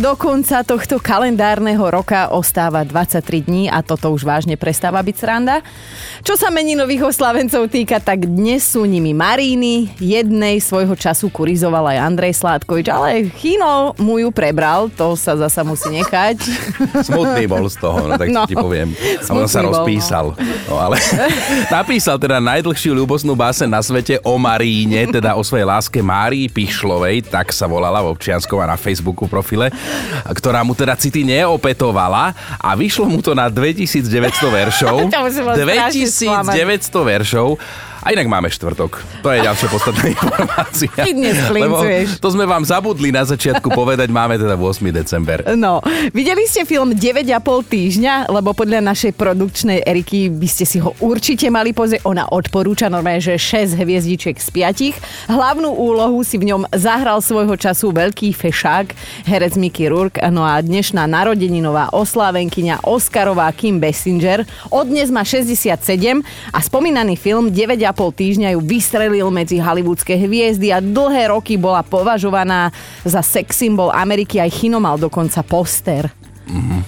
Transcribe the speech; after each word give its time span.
Do 0.00 0.16
konca 0.16 0.64
tohto 0.64 0.96
kalendárneho 0.96 1.84
roka 1.92 2.32
ostáva 2.32 2.88
23 2.88 3.20
dní 3.44 3.68
a 3.68 3.84
toto 3.84 4.08
už 4.16 4.24
vážne 4.24 4.56
prestáva 4.56 4.96
byť 5.04 5.12
sranda. 5.12 5.60
Čo 6.24 6.40
sa 6.40 6.48
meninových 6.48 7.12
oslavencov 7.12 7.68
týka, 7.68 8.00
tak 8.00 8.24
dnes 8.24 8.64
sú 8.64 8.88
nimi 8.88 9.12
Maríny, 9.12 9.92
jednej 10.00 10.56
svojho 10.56 10.96
času 10.96 11.28
kurizoval 11.28 11.92
aj 11.92 12.00
Andrej 12.00 12.32
Sládkovič, 12.40 12.88
ale 12.88 13.28
Chino 13.36 13.92
mu 14.00 14.16
ju 14.16 14.32
prebral, 14.32 14.88
to 14.88 15.20
sa 15.20 15.36
zasa 15.36 15.68
musí 15.68 15.92
nechať. 15.92 16.48
Smutný 17.12 17.44
bol 17.44 17.68
z 17.68 17.76
toho, 17.76 18.00
no 18.08 18.16
tak 18.16 18.32
no, 18.32 18.48
ti 18.48 18.56
poviem. 18.56 18.96
A 18.96 19.36
on 19.36 19.52
sa 19.52 19.60
rozpísal. 19.60 20.32
No. 20.32 20.40
no 20.64 20.74
ale 20.80 20.96
napísal 21.76 22.16
teda 22.16 22.40
najdlhšiu 22.40 22.96
ľubosnú 22.96 23.36
básen 23.36 23.68
na 23.68 23.84
svete 23.84 24.16
o 24.24 24.40
Maríne, 24.40 25.12
teda 25.12 25.36
o 25.36 25.44
svojej 25.44 25.68
láske 25.68 26.00
Márii 26.00 26.48
Pišlovej, 26.48 27.28
tak 27.28 27.52
sa 27.52 27.68
volala 27.68 28.00
v 28.00 28.16
občianskom 28.16 28.56
a 28.64 28.72
na 28.72 28.80
Facebooku 28.80 29.28
profile 29.28 29.68
ktorá 30.36 30.62
mu 30.64 30.74
teda 30.74 30.94
city 30.96 31.24
neopetovala 31.26 32.34
a 32.58 32.70
vyšlo 32.76 33.06
mu 33.08 33.20
to 33.22 33.34
na 33.34 33.48
2900 33.48 34.50
veršov. 34.50 34.96
2900 35.58 36.90
veršov 36.92 37.48
a 38.00 38.16
inak 38.16 38.32
máme 38.32 38.48
štvrtok. 38.48 39.04
To 39.20 39.28
je 39.28 39.44
ďalšia 39.44 39.68
podstatná 39.68 40.04
informácia. 40.16 40.88
Ty 40.88 41.12
dnes 41.12 41.36
to 42.16 42.32
sme 42.32 42.48
vám 42.48 42.64
zabudli 42.64 43.12
na 43.12 43.28
začiatku 43.28 43.68
povedať, 43.68 44.08
máme 44.08 44.40
teda 44.40 44.56
8. 44.56 44.88
december. 44.88 45.44
No, 45.52 45.84
videli 46.16 46.48
ste 46.48 46.64
film 46.64 46.96
9,5 46.96 47.28
týždňa, 47.68 48.32
lebo 48.32 48.56
podľa 48.56 48.80
našej 48.80 49.12
produkčnej 49.12 49.84
Eriky 49.84 50.32
by 50.32 50.48
ste 50.48 50.64
si 50.64 50.80
ho 50.80 50.96
určite 51.04 51.52
mali 51.52 51.76
pozrieť. 51.76 52.08
Ona 52.08 52.32
odporúča 52.32 52.88
normálne, 52.88 53.20
že 53.20 53.36
6 53.36 53.76
hviezdičiek 53.76 54.36
z 54.40 54.48
5. 55.28 55.28
Hlavnú 55.28 55.68
úlohu 55.68 56.24
si 56.24 56.40
v 56.40 56.56
ňom 56.56 56.72
zahral 56.72 57.20
svojho 57.20 57.52
času 57.60 57.92
veľký 57.92 58.32
fešák, 58.32 58.96
herec 59.28 59.60
Mickey 59.60 59.92
Rourke, 59.92 60.24
no 60.32 60.40
a 60.48 60.56
dnešná 60.64 61.04
narodeninová 61.04 61.92
oslávenkyňa 61.92 62.88
Oscarová 62.88 63.52
Kim 63.52 63.76
Basinger. 63.76 64.48
Od 64.72 64.88
dnes 64.88 65.12
má 65.12 65.20
67 65.20 65.76
a 66.48 66.58
spomínaný 66.64 67.20
film 67.20 67.52
9. 67.52 67.89
3,5 67.90 68.20
týždňa 68.22 68.48
ju 68.54 68.60
vystrelil 68.62 69.28
medzi 69.34 69.58
hollywoodske 69.58 70.14
hviezdy 70.14 70.70
a 70.70 70.78
dlhé 70.78 71.34
roky 71.34 71.58
bola 71.58 71.82
považovaná 71.82 72.70
za 73.02 73.18
sex 73.20 73.58
symbol 73.58 73.90
Ameriky, 73.90 74.38
aj 74.38 74.50
Chino 74.54 74.78
mal 74.78 74.94
dokonca 74.94 75.42
poster. 75.42 76.06
Mm-hmm. 76.46 76.80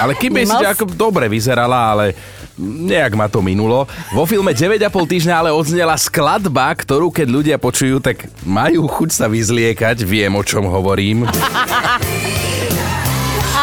Ale 0.00 0.16
Kim 0.16 0.32
Basinger 0.32 0.72
ako 0.72 0.88
dobre 0.96 1.28
vyzerala, 1.28 1.92
ale 1.92 2.14
nejak 2.62 3.18
ma 3.18 3.26
to 3.28 3.42
minulo. 3.44 3.84
Vo 4.14 4.24
filme 4.24 4.54
9,5 4.54 4.86
týždňa 4.88 5.34
ale 5.34 5.50
odznela 5.50 5.98
skladba, 5.98 6.72
ktorú 6.72 7.10
keď 7.12 7.26
ľudia 7.28 7.56
počujú, 7.60 8.00
tak 8.00 8.30
majú 8.46 8.86
chuť 8.88 9.10
sa 9.10 9.26
vyzliekať, 9.28 10.06
viem 10.06 10.32
o 10.32 10.46
čom 10.46 10.70
hovorím. 10.70 11.26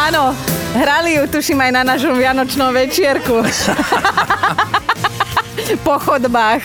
Áno, 0.08 0.30
hrali 0.78 1.18
ju 1.18 1.24
tuším 1.26 1.58
aj 1.58 1.72
na 1.74 1.82
našom 1.82 2.14
vianočnom 2.14 2.70
večierku. 2.70 3.42
po 5.76 5.98
chodbách. 5.98 6.62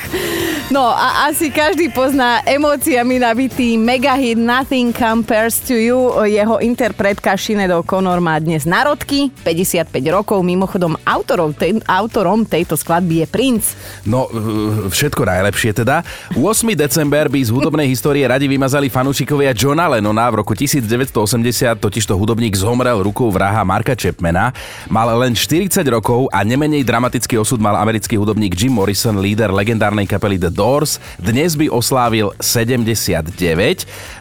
No 0.74 0.90
a 0.90 1.30
asi 1.30 1.54
každý 1.54 1.94
pozná 1.94 2.42
emóciami 2.50 3.22
nabitý 3.22 3.78
megahit 3.78 4.42
Nothing 4.42 4.90
Compares 4.90 5.62
to 5.62 5.78
You. 5.78 6.26
Jeho 6.26 6.58
interpretka 6.66 7.38
Sinead 7.38 7.70
O'Connor 7.70 8.18
má 8.18 8.42
dnes 8.42 8.66
narodky, 8.66 9.30
55 9.46 9.94
rokov. 10.10 10.42
Mimochodom, 10.42 10.98
autorom, 11.06 11.54
te, 11.54 11.78
autorom 11.86 12.42
tejto 12.42 12.74
skladby 12.74 13.22
je 13.22 13.26
Prince. 13.30 13.78
No, 14.10 14.26
e, 14.34 14.90
všetko 14.90 15.22
najlepšie 15.22 15.78
teda. 15.78 16.02
8. 16.34 16.42
december 16.74 17.30
by 17.30 17.38
z 17.46 17.54
hudobnej 17.54 17.86
histórie 17.86 18.26
radi 18.26 18.50
vymazali 18.50 18.90
fanúšikovia 18.90 19.54
Johna 19.54 19.86
Lennona. 19.86 20.26
V 20.34 20.42
roku 20.42 20.58
1980 20.58 21.78
totižto 21.78 22.18
hudobník 22.18 22.58
zomrel 22.58 22.98
rukou 23.06 23.30
vraha 23.30 23.62
Marka 23.62 23.94
Chapmana. 23.94 24.50
Mal 24.90 25.06
len 25.22 25.38
40 25.38 25.86
rokov 25.86 26.34
a 26.34 26.42
nemenej 26.42 26.82
dramatický 26.82 27.38
osud 27.38 27.62
mal 27.62 27.78
americký 27.78 28.18
hudobník 28.18 28.58
Jim 28.58 28.74
Morrison, 28.74 29.22
líder 29.22 29.54
legendárnej 29.54 30.10
kapely 30.10 30.42
The 30.42 30.63
dnes 31.20 31.60
by 31.60 31.68
oslávil 31.68 32.32
79. 32.40 33.36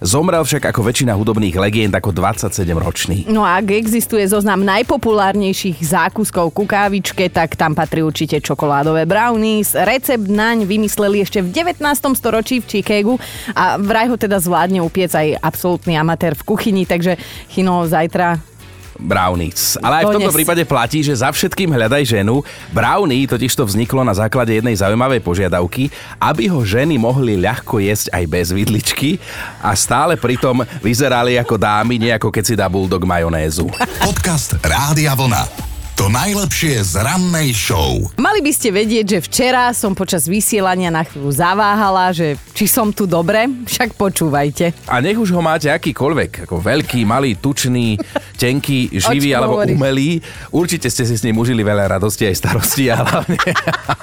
Zomrel 0.03 0.42
však 0.42 0.75
ako 0.75 0.80
väčšina 0.82 1.14
hudobných 1.14 1.54
legend 1.54 1.94
ako 1.94 2.10
27-ročný. 2.10 3.30
No 3.30 3.47
a 3.47 3.62
ak 3.62 3.70
existuje 3.70 4.26
zoznam 4.26 4.66
najpopulárnejších 4.66 5.78
zákuskov 5.78 6.50
ku 6.50 6.66
kávičke, 6.66 7.31
tak 7.31 7.54
tam 7.54 7.78
patrí 7.78 8.02
určite 8.02 8.42
čokoládové 8.42 9.06
brownies. 9.06 9.78
Recept 9.78 10.26
naň 10.26 10.66
vymysleli 10.66 11.22
ešte 11.22 11.41
v 11.41 11.54
19. 11.54 11.78
storočí 12.19 12.58
v 12.58 12.66
Chicagu 12.66 13.14
a 13.54 13.78
vraj 13.78 14.10
ho 14.10 14.19
teda 14.19 14.42
zvládne 14.42 14.82
upiec 14.82 15.14
aj 15.14 15.38
absolútny 15.38 15.94
amatér 15.94 16.34
v 16.34 16.42
kuchyni, 16.42 16.82
takže 16.84 17.14
Chino 17.48 17.86
zajtra 17.86 18.51
brownies. 18.98 19.80
Ale 19.80 20.03
aj 20.03 20.04
v 20.08 20.14
tomto 20.20 20.32
prípade 20.34 20.62
platí, 20.69 21.00
že 21.00 21.16
za 21.16 21.32
všetkým 21.32 21.72
hľadaj 21.72 22.03
ženu. 22.04 22.44
Brownie 22.70 23.25
totiž 23.25 23.53
to 23.56 23.64
vzniklo 23.64 24.04
na 24.04 24.12
základe 24.12 24.53
jednej 24.53 24.76
zaujímavej 24.76 25.20
požiadavky, 25.25 25.88
aby 26.20 26.48
ho 26.53 26.60
ženy 26.62 27.00
mohli 27.00 27.41
ľahko 27.41 27.81
jesť 27.81 28.12
aj 28.12 28.25
bez 28.28 28.47
vidličky 28.52 29.16
a 29.60 29.72
stále 29.72 30.19
pritom 30.19 30.64
vyzerali 30.84 31.41
ako 31.41 31.56
dámy, 31.56 31.97
nie 31.97 32.12
ako 32.12 32.28
keď 32.28 32.44
si 32.44 32.54
dá 32.54 32.69
bulldog 32.69 33.04
majonézu. 33.04 33.69
Podcast 34.00 34.56
Rádia 34.60 35.16
Vlna. 35.16 35.71
To 36.02 36.10
najlepšie 36.10 36.82
z 36.82 36.98
rannej 36.98 37.54
show. 37.54 38.10
Mali 38.18 38.42
by 38.42 38.50
ste 38.50 38.74
vedieť, 38.74 39.06
že 39.06 39.18
včera 39.22 39.70
som 39.70 39.94
počas 39.94 40.26
vysielania 40.26 40.90
na 40.90 41.06
chvíľu 41.06 41.30
zaváhala, 41.30 42.10
že 42.10 42.34
či 42.58 42.66
som 42.66 42.90
tu 42.90 43.06
dobre, 43.06 43.46
však 43.46 43.94
počúvajte. 43.94 44.74
A 44.90 44.98
nech 44.98 45.14
už 45.14 45.30
ho 45.30 45.38
máte 45.38 45.70
akýkoľvek, 45.70 46.42
ako 46.42 46.58
veľký, 46.58 47.06
malý, 47.06 47.38
tučný, 47.38 48.02
tenký, 48.42 48.90
živý 48.98 49.30
alebo 49.30 49.62
hovorí? 49.62 49.78
umelý, 49.78 50.18
určite 50.50 50.90
ste 50.90 51.06
si 51.06 51.14
s 51.14 51.22
ním 51.22 51.38
užili 51.38 51.62
veľa 51.62 51.94
radosti 51.94 52.26
aj 52.26 52.34
starosti 52.34 52.90
a 52.90 52.98
hlavne, 52.98 53.38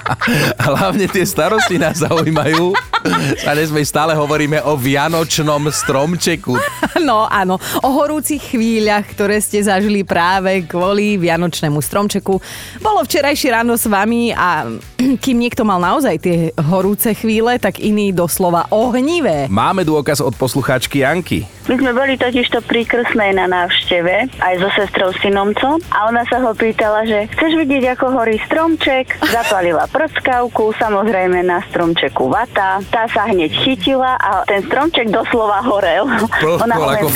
a 0.56 0.64
hlavne 0.72 1.04
tie 1.04 1.28
starosti 1.28 1.76
nás 1.76 2.00
zaujímajú. 2.00 2.72
A 3.44 3.52
dnes 3.52 3.68
my 3.68 3.84
stále 3.84 4.16
hovoríme 4.16 4.64
o 4.64 4.72
vianočnom 4.72 5.68
stromčeku. 5.68 6.56
No 7.10 7.24
áno, 7.26 7.56
o 7.80 7.88
horúcich 7.90 8.54
chvíľach, 8.54 9.08
ktoré 9.16 9.40
ste 9.40 9.64
zažili 9.64 10.04
práve 10.04 10.68
kvôli 10.68 11.16
vianočnému 11.16 11.80
stromčeku. 11.80 12.38
Bolo 12.78 13.00
včerajšie 13.02 13.50
ráno 13.56 13.74
s 13.74 13.88
vami 13.88 14.36
a 14.36 14.68
kým 15.24 15.40
niekto 15.40 15.64
mal 15.64 15.80
naozaj 15.80 16.20
tie 16.20 16.38
horúce 16.60 17.16
chvíle, 17.16 17.56
tak 17.56 17.80
iný 17.80 18.12
doslova 18.12 18.68
ohnivé. 18.70 19.48
Máme 19.48 19.82
dôkaz 19.82 20.20
od 20.20 20.36
poslucháčky 20.36 21.02
Janky. 21.02 21.48
My 21.70 21.78
sme 21.78 21.92
boli 21.94 22.18
totižto 22.18 22.66
pri 22.66 22.82
krsnej 22.82 23.30
na 23.38 23.46
návšteve, 23.46 24.42
aj 24.42 24.54
so 24.58 24.68
sestrou 24.74 25.14
synomcom 25.22 25.78
a 25.94 26.10
ona 26.10 26.26
sa 26.26 26.42
ho 26.42 26.50
pýtala, 26.50 27.06
že 27.06 27.30
chceš 27.30 27.62
vidieť, 27.62 27.94
ako 27.94 28.10
horí 28.10 28.42
stromček? 28.42 29.22
Zapalila 29.30 29.86
prckavku, 29.86 30.74
samozrejme 30.74 31.46
na 31.46 31.62
stromčeku 31.70 32.26
vata, 32.26 32.82
tá 32.90 33.06
sa 33.06 33.30
hneď 33.30 33.54
chytila 33.54 34.18
a 34.18 34.42
ten 34.50 34.66
stromček 34.66 35.14
doslova 35.14 35.62
horel. 35.62 36.10
ona 36.58 36.74
ho 36.74 36.89
ako 36.96 37.08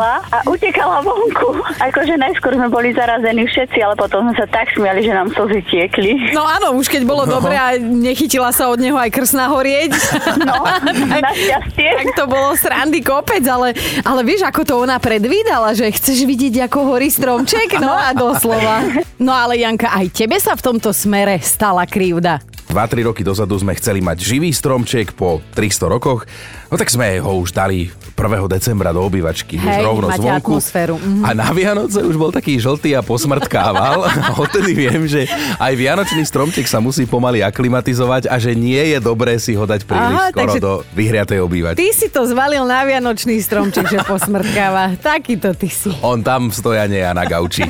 a 0.00 0.38
utekala 0.48 1.04
vonku. 1.04 1.48
Akože 1.82 2.14
najskôr 2.16 2.56
sme 2.56 2.68
boli 2.72 2.94
zarazení 2.96 3.44
všetci, 3.48 3.78
ale 3.82 3.94
potom 3.98 4.28
sme 4.28 4.34
sa 4.38 4.46
tak 4.48 4.70
smiali, 4.72 5.04
že 5.04 5.12
nám 5.12 5.28
slzy 5.34 5.60
tiekli. 5.68 6.32
No 6.32 6.46
áno, 6.46 6.76
už 6.78 6.88
keď 6.88 7.02
bolo 7.04 7.28
no. 7.28 7.38
dobre 7.40 7.54
a 7.56 7.76
nechytila 7.76 8.54
sa 8.54 8.70
od 8.72 8.80
neho 8.80 8.96
aj 8.96 9.10
krsná 9.12 9.50
horieť. 9.52 9.92
No, 10.42 10.64
našťastie. 11.28 11.88
tak 12.02 12.08
to 12.18 12.24
bolo 12.26 12.56
srandy 12.56 13.04
kopec, 13.04 13.44
ale 13.46 13.76
ale 14.02 14.20
vieš, 14.26 14.42
ako 14.48 14.62
to 14.64 14.74
ona 14.80 14.96
predvídala, 14.98 15.76
že 15.76 15.92
chceš 15.92 16.24
vidieť, 16.24 16.66
ako 16.66 16.94
horí 16.94 17.12
stromček? 17.12 17.78
No 17.78 17.92
a 17.92 18.10
doslova. 18.16 18.82
No 19.22 19.30
ale 19.30 19.54
Janka, 19.62 19.86
aj 19.94 20.10
tebe 20.10 20.34
sa 20.42 20.58
v 20.58 20.66
tomto 20.66 20.90
smere 20.90 21.38
stala 21.38 21.86
krivda. 21.86 22.42
2-3 22.72 23.04
roky 23.12 23.20
dozadu 23.20 23.52
sme 23.60 23.76
chceli 23.76 24.00
mať 24.00 24.24
živý 24.24 24.48
stromček 24.48 25.12
po 25.12 25.44
300 25.52 25.92
rokoch, 25.92 26.24
no 26.72 26.80
tak 26.80 26.88
sme 26.88 27.20
ho 27.20 27.36
už 27.44 27.52
dali 27.52 27.92
1. 28.16 28.48
decembra 28.48 28.96
do 28.96 29.04
obývačky, 29.04 29.60
Hej, 29.60 29.60
už 29.60 29.76
rovno 29.84 30.08
zvonku. 30.08 30.56
Mm-hmm. 30.56 31.20
A 31.20 31.36
na 31.36 31.52
Vianoce 31.52 32.00
už 32.00 32.16
bol 32.16 32.32
taký 32.32 32.56
žltý 32.56 32.96
a 32.96 33.04
posmrtkával. 33.04 34.08
odtedy 34.42 34.72
viem, 34.72 35.04
že 35.04 35.28
aj 35.60 35.72
vianočný 35.76 36.24
stromček 36.24 36.64
sa 36.64 36.80
musí 36.80 37.04
pomaly 37.04 37.44
aklimatizovať 37.44 38.32
a 38.32 38.40
že 38.40 38.56
nie 38.56 38.80
je 38.96 38.98
dobré 39.04 39.36
si 39.36 39.52
ho 39.52 39.68
dať 39.68 39.84
príliš 39.84 40.16
Aha, 40.16 40.32
skoro 40.32 40.52
do 40.56 40.72
vyhriatej 40.96 41.44
obývačky. 41.44 41.82
Ty 41.82 41.88
si 41.92 42.08
to 42.08 42.24
zvalil 42.24 42.64
na 42.64 42.88
vianočný 42.88 43.36
stromček, 43.44 43.84
že 43.90 44.00
posmrtkáva. 44.08 44.96
Takýto 44.96 45.52
ty 45.52 45.68
si. 45.68 45.92
On 46.00 46.24
tam 46.24 46.48
stoja 46.48 46.88
nie 46.88 47.04
a 47.04 47.12
na 47.12 47.28
gauči. 47.28 47.68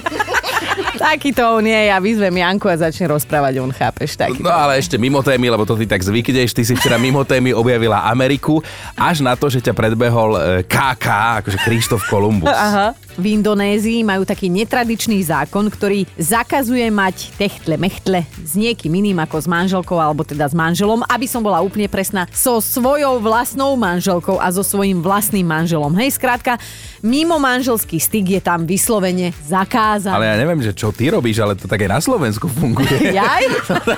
Taký 0.93 1.33
to 1.33 1.45
on 1.61 1.65
je, 1.65 1.81
ja 1.89 1.97
vyzvem 1.97 2.33
Janku 2.33 2.69
a 2.69 2.77
začne 2.77 3.09
rozprávať, 3.09 3.65
on 3.65 3.73
chápeš. 3.73 4.17
Taký 4.17 4.45
no 4.45 4.53
ale 4.53 4.77
ešte 4.77 5.01
mimo 5.01 5.25
témy, 5.25 5.49
lebo 5.49 5.65
to 5.65 5.77
ty 5.81 5.89
tak 5.89 6.05
zvykneš, 6.05 6.53
ty 6.53 6.63
si 6.69 6.77
včera 6.77 7.01
mimo 7.01 7.25
témy 7.25 7.57
objavila 7.57 8.05
Ameriku, 8.09 8.61
až 8.97 9.25
na 9.25 9.33
to, 9.33 9.49
že 9.49 9.65
ťa 9.65 9.73
predbehol 9.73 10.63
KK, 10.69 11.07
e, 11.07 11.39
akože 11.41 11.59
Krištof 11.65 12.03
Kolumbus. 12.13 12.53
Aha. 12.53 12.93
V 13.17 13.41
Indonézii 13.41 14.05
majú 14.07 14.25
taký 14.25 14.49
netradičný 14.49 15.21
zákon, 15.25 15.69
ktorý 15.69 16.09
zakazuje 16.17 16.89
mať 16.89 17.35
techtle 17.37 17.77
mechtle 17.77 18.23
s 18.41 18.53
niekým 18.55 18.93
iným 18.93 19.19
ako 19.25 19.43
s 19.43 19.47
manželkou 19.49 19.99
alebo 19.99 20.23
teda 20.23 20.47
s 20.49 20.55
manželom, 20.55 21.03
aby 21.09 21.27
som 21.27 21.41
bola 21.41 21.65
úplne 21.65 21.89
presná, 21.89 22.29
so 22.31 22.61
svojou 22.61 23.19
vlastnou 23.19 23.75
manželkou 23.75 24.37
a 24.39 24.49
so 24.53 24.65
svojím 24.65 25.01
vlastným 25.01 25.45
manželom. 25.45 25.93
Hej, 25.99 26.17
skrátka, 26.17 26.57
mimo 27.03 27.37
manželský 27.43 27.99
styk 27.99 28.39
je 28.39 28.41
tam 28.41 28.63
vyslovene 28.63 29.35
zakázaný. 29.43 30.15
Ale 30.15 30.29
ja 30.31 30.37
neviem, 30.39 30.63
že 30.63 30.77
čo 30.77 30.95
ty 30.95 31.11
robíš, 31.11 31.43
ale 31.43 31.59
to 31.59 31.67
tak 31.67 31.83
aj 31.83 31.91
na 31.91 32.01
Slovensku 32.01 32.47
funguje. 32.47 33.11
Jaj? 33.19 33.45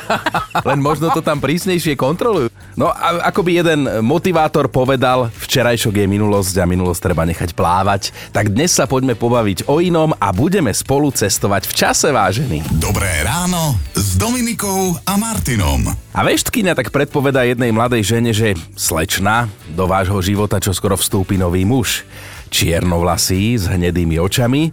Len 0.69 0.79
možno 0.81 1.13
to 1.13 1.21
tam 1.21 1.43
prísnejšie 1.43 1.99
kontrolujú. 1.99 2.49
No 2.75 2.89
a 2.91 3.29
ako 3.29 3.45
by 3.45 3.51
jeden 3.61 3.81
motivátor 4.01 4.67
povedal, 4.67 5.29
včerajšok 5.31 5.95
je 5.95 6.07
minulosť 6.09 6.55
a 6.59 6.67
minulosť 6.67 7.01
treba 7.05 7.23
nechať 7.29 7.53
plávať, 7.53 8.11
tak 8.33 8.51
dnes 8.51 8.73
sa 8.73 8.89
poďme 8.89 9.04
pobaviť 9.13 9.69
o 9.69 9.85
inom 9.85 10.17
a 10.17 10.33
budeme 10.33 10.73
spolu 10.73 11.13
cestovať 11.13 11.69
v 11.69 11.73
čase, 11.77 12.09
vážený. 12.09 12.65
Dobré 12.81 13.21
ráno 13.21 13.77
s 13.93 14.17
Dominikou 14.17 14.97
a 15.05 15.21
Martinom. 15.21 15.93
A 16.17 16.21
veštkyňa 16.25 16.73
tak 16.73 16.89
predpoveda 16.89 17.45
jednej 17.45 17.69
mladej 17.77 18.17
žene, 18.17 18.33
že 18.33 18.57
slečna, 18.73 19.53
do 19.77 19.85
vášho 19.85 20.17
života 20.25 20.57
čo 20.57 20.73
skoro 20.73 20.97
vstúpi 20.97 21.37
nový 21.37 21.69
muž. 21.69 22.09
Čiernovlasý, 22.49 23.61
s 23.61 23.69
hnedými 23.69 24.17
očami 24.17 24.73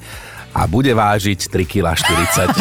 a 0.52 0.68
bude 0.68 0.92
vážiť 0.92 1.48
3,40 1.48 1.68
kg. 1.68 1.88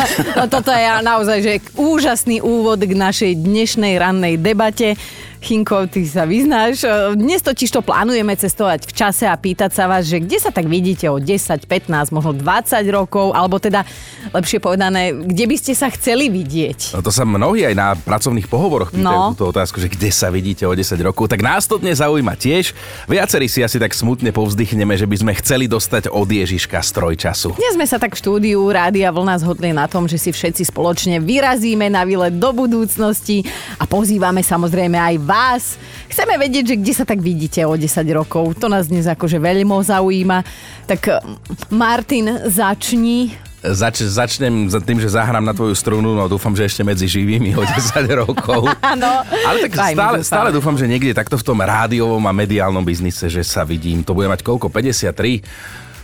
No 0.38 0.44
toto 0.46 0.70
je 0.70 0.86
naozaj 1.02 1.38
že 1.42 1.52
úžasný 1.74 2.38
úvod 2.38 2.78
k 2.82 2.94
našej 2.94 3.32
dnešnej 3.38 3.98
rannej 3.98 4.38
debate. 4.38 4.94
Chinko, 5.40 5.88
ty 5.88 6.04
sa 6.04 6.28
vyznáš. 6.28 6.84
Dnes 7.16 7.40
totiž 7.40 7.72
to 7.72 7.80
plánujeme 7.80 8.36
cestovať 8.36 8.84
v 8.84 8.92
čase 8.92 9.24
a 9.24 9.32
pýtať 9.32 9.72
sa 9.72 9.88
vás, 9.88 10.04
že 10.04 10.20
kde 10.20 10.36
sa 10.36 10.52
tak 10.52 10.68
vidíte 10.68 11.08
o 11.08 11.16
10, 11.16 11.64
15, 11.64 12.12
možno 12.12 12.36
20 12.36 12.76
rokov, 12.92 13.32
alebo 13.32 13.56
teda 13.56 13.88
lepšie 14.36 14.60
povedané, 14.60 15.16
kde 15.16 15.44
by 15.48 15.56
ste 15.56 15.72
sa 15.72 15.88
chceli 15.88 16.28
vidieť? 16.28 16.92
No 16.92 17.00
to 17.00 17.08
sa 17.08 17.24
mnohí 17.24 17.64
aj 17.64 17.72
na 17.72 17.96
pracovných 17.96 18.52
pohovoroch 18.52 18.92
pýtajú 18.92 19.16
no. 19.16 19.32
túto 19.32 19.48
otázku, 19.48 19.80
že 19.80 19.88
kde 19.88 20.12
sa 20.12 20.28
vidíte 20.28 20.68
o 20.68 20.76
10 20.76 20.92
rokov. 21.00 21.32
Tak 21.32 21.40
nás 21.40 21.64
to 21.64 21.80
dnes 21.80 22.04
zaujíma 22.04 22.36
tiež. 22.36 22.76
Viacerí 23.08 23.48
si 23.48 23.64
asi 23.64 23.80
tak 23.80 23.96
smutne 23.96 24.36
povzdychneme, 24.36 24.92
že 25.00 25.08
by 25.08 25.16
sme 25.24 25.32
chceli 25.40 25.64
dostať 25.64 26.12
od 26.12 26.28
Ježiška 26.28 26.84
stroj 26.84 27.16
času. 27.16 27.56
Dnes 27.56 27.80
sme 27.80 27.88
sa 27.88 27.96
tak 27.96 28.12
v 28.12 28.20
štúdiu 28.20 28.60
Rádia 28.68 29.08
Vlna 29.08 29.40
zhodli 29.40 29.72
na 29.72 29.88
tom, 29.88 30.04
že 30.04 30.20
si 30.20 30.36
všetci 30.36 30.68
spoločne 30.68 31.16
vyrazíme 31.16 31.88
na 31.88 32.04
výlet 32.04 32.36
do 32.36 32.52
budúcnosti 32.52 33.40
a 33.80 33.88
pozývame 33.88 34.44
samozrejme 34.44 35.00
aj 35.00 35.29
vás. 35.30 35.78
Chceme 36.10 36.34
vedieť, 36.34 36.74
že 36.74 36.76
kde 36.82 36.92
sa 36.92 37.06
tak 37.06 37.22
vidíte 37.22 37.62
o 37.62 37.78
10 37.78 37.86
rokov. 38.10 38.58
To 38.58 38.66
nás 38.66 38.90
dnes 38.90 39.06
akože 39.06 39.38
veľmi 39.38 39.78
zaujíma. 39.86 40.42
Tak 40.90 41.22
Martin, 41.70 42.50
začni. 42.50 43.38
Zač, 43.60 44.00
začnem 44.00 44.72
tým, 44.72 44.98
že 45.04 45.12
zahrám 45.12 45.44
na 45.44 45.52
tvoju 45.52 45.76
strunu, 45.76 46.16
no 46.16 46.24
dúfam, 46.32 46.56
že 46.56 46.64
ešte 46.64 46.80
medzi 46.80 47.04
živými 47.04 47.52
o 47.54 47.62
10 47.62 47.76
rokov. 48.24 48.72
no, 48.96 49.12
Ale 49.20 49.68
tak 49.68 49.76
stále, 49.92 50.18
stále 50.24 50.48
dúfam, 50.48 50.74
že 50.80 50.88
niekde 50.88 51.12
takto 51.12 51.36
v 51.36 51.44
tom 51.44 51.60
rádiovom 51.60 52.24
a 52.24 52.32
mediálnom 52.32 52.80
biznise, 52.80 53.28
že 53.28 53.44
sa 53.44 53.62
vidím. 53.62 54.00
To 54.02 54.16
bude 54.16 54.32
mať 54.32 54.40
koľko? 54.40 54.72
53? 54.72 55.44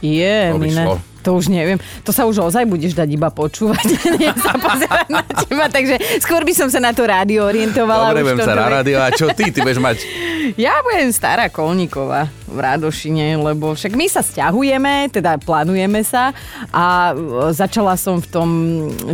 Je, 0.05 0.37
mine. 0.53 1.01
To 1.27 1.35
už 1.35 1.51
neviem. 1.51 1.75
To 2.07 2.15
sa 2.15 2.23
už 2.23 2.39
ozaj 2.39 2.63
budeš 2.71 2.95
dať 2.95 3.11
iba 3.11 3.35
počúvať. 3.35 3.83
Nie 4.23 4.31
sa 4.39 4.55
pozerať 4.55 5.11
na 5.11 5.27
teba, 5.27 5.67
takže 5.67 6.23
skôr 6.23 6.47
by 6.47 6.55
som 6.55 6.71
sa 6.71 6.79
na 6.79 6.95
to 6.95 7.03
rádio 7.03 7.43
orientovala. 7.51 8.15
Dobre, 8.15 8.31
budem 8.31 8.47
sa 8.47 8.55
na 8.55 8.71
rádio. 8.71 9.03
A 9.03 9.11
čo 9.11 9.27
ty? 9.35 9.51
Ty 9.51 9.67
budeš 9.67 9.83
mať... 9.83 9.99
Ja 10.55 10.79
budem 10.87 11.11
stará 11.11 11.51
Kolníková 11.51 12.31
v 12.47 12.59
Radošine, 12.59 13.37
lebo 13.39 13.75
však 13.75 13.93
my 13.93 14.07
sa 14.07 14.23
stiahujeme, 14.23 15.11
teda 15.11 15.37
plánujeme 15.43 16.01
sa 16.07 16.31
a 16.71 17.13
e, 17.13 17.53
začala 17.53 17.99
som 17.99 18.23
v 18.23 18.27
tom 18.27 18.49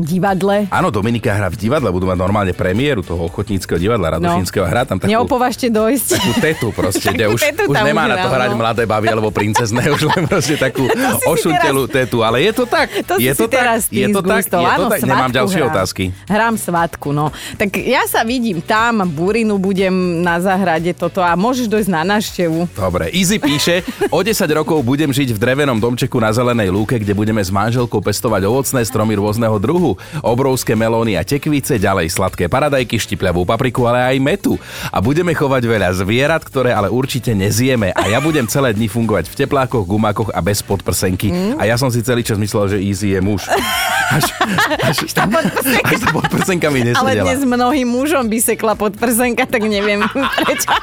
divadle. 0.05 0.69
Áno, 0.69 0.93
Dominika 0.93 1.33
hrá 1.33 1.49
v 1.49 1.57
divadle, 1.57 1.89
budú 1.89 2.09
mať 2.09 2.19
normálne 2.21 2.53
premiéru 2.53 3.01
toho 3.01 3.27
ochotníckého 3.27 3.81
divadla 3.81 4.21
Radošinského. 4.21 4.65
No. 4.65 4.71
Hrá 4.71 4.83
tam 4.85 5.01
takú... 5.01 5.11
Neopovažte 5.11 5.73
dojsť. 5.73 6.09
Takú 6.21 6.33
tetu 6.39 6.67
proste, 6.77 7.09
kde 7.15 7.33
už, 7.33 7.41
tetu 7.41 7.73
už 7.73 7.77
nemá 7.81 8.07
na 8.09 8.21
to 8.21 8.29
hrať 8.29 8.51
no. 8.53 8.59
mladé 8.61 8.85
baby 8.85 9.09
alebo 9.09 9.29
princezné, 9.33 9.83
už 9.97 10.03
len 10.13 10.23
proste 10.29 10.61
takú 10.61 10.87
ošuntelu 11.25 11.89
tetu, 11.89 12.21
ale 12.21 12.45
je 12.45 12.53
to 12.53 12.65
tak. 12.69 12.89
To 13.13 13.19
je 13.19 13.35
to 13.35 13.51
tak, 13.51 13.91
je 13.91 14.09
to 14.09 14.23
tak, 14.23 14.47
je 14.47 14.71
to 14.79 14.85
tak, 14.89 15.01
nemám 15.05 15.33
ďalšie 15.35 15.61
hrám. 15.61 15.75
otázky. 15.75 16.05
Hrám 16.31 16.55
svatku, 16.55 17.11
no. 17.11 17.35
Tak 17.59 17.75
ja 17.83 18.07
sa 18.07 18.23
vidím 18.23 18.63
tam, 18.63 19.05
Burinu 19.11 19.59
budem 19.59 20.23
na 20.23 20.39
záhrade 20.39 20.95
toto 20.95 21.19
a 21.19 21.35
môžeš 21.35 21.67
dojsť 21.67 21.91
na 21.91 22.03
návštevu. 22.07 22.73
Dobre, 22.73 23.11
Easy 23.23 23.39
píše, 23.39 23.87
o 24.11 24.19
10 24.19 24.35
rokov 24.51 24.83
budem 24.83 25.15
žiť 25.15 25.31
v 25.31 25.39
drevenom 25.39 25.79
domčeku 25.79 26.19
na 26.19 26.35
zelenej 26.35 26.75
lúke, 26.75 26.99
kde 26.99 27.15
budeme 27.15 27.39
s 27.39 27.55
manželkou 27.55 28.03
pestovať 28.03 28.43
ovocné 28.51 28.83
stromy 28.83 29.15
rôzneho 29.15 29.63
druhu, 29.63 29.95
obrovské 30.27 30.75
melóny 30.75 31.15
a 31.15 31.23
tekvice, 31.23 31.79
ďalej 31.79 32.11
sladké 32.11 32.51
paradajky, 32.51 32.99
štipľavú 32.99 33.47
papriku, 33.47 33.87
ale 33.87 34.11
aj 34.11 34.19
metu. 34.19 34.59
A 34.91 34.99
budeme 34.99 35.39
chovať 35.39 35.63
veľa 35.63 35.95
zvierat, 36.03 36.43
ktoré 36.43 36.75
ale 36.75 36.91
určite 36.91 37.31
nezieme. 37.31 37.95
A 37.95 38.11
ja 38.11 38.19
budem 38.19 38.51
celé 38.51 38.75
dni 38.75 38.91
fungovať 38.91 39.31
v 39.31 39.47
teplákoch, 39.47 39.87
gumákoch 39.87 40.35
a 40.35 40.43
bez 40.43 40.59
podprsenky. 40.67 41.31
Mm. 41.31 41.63
A 41.63 41.71
ja 41.71 41.79
som 41.79 41.95
si 41.95 42.03
celý 42.03 42.27
čas 42.27 42.43
myslel, 42.43 42.75
že 42.75 42.83
Easy 42.83 43.15
je 43.15 43.23
muž. 43.23 43.47
Až, 43.47 44.35
až, 44.83 44.97
až, 45.07 45.13
tá 45.15 45.31
podprsenka. 45.31 45.95
až 45.95 45.99
tá 46.03 46.09
podprsenka 46.11 46.67
mi 46.75 46.91
nesedela. 46.91 47.07
Ale 47.07 47.23
dnes 47.23 47.47
mnohým 47.47 47.87
mužom 47.87 48.27
by 48.27 48.39
sekla 48.43 48.75
podprsenka, 48.75 49.47
tak 49.47 49.63
neviem 49.63 50.03
prečo. 50.43 50.75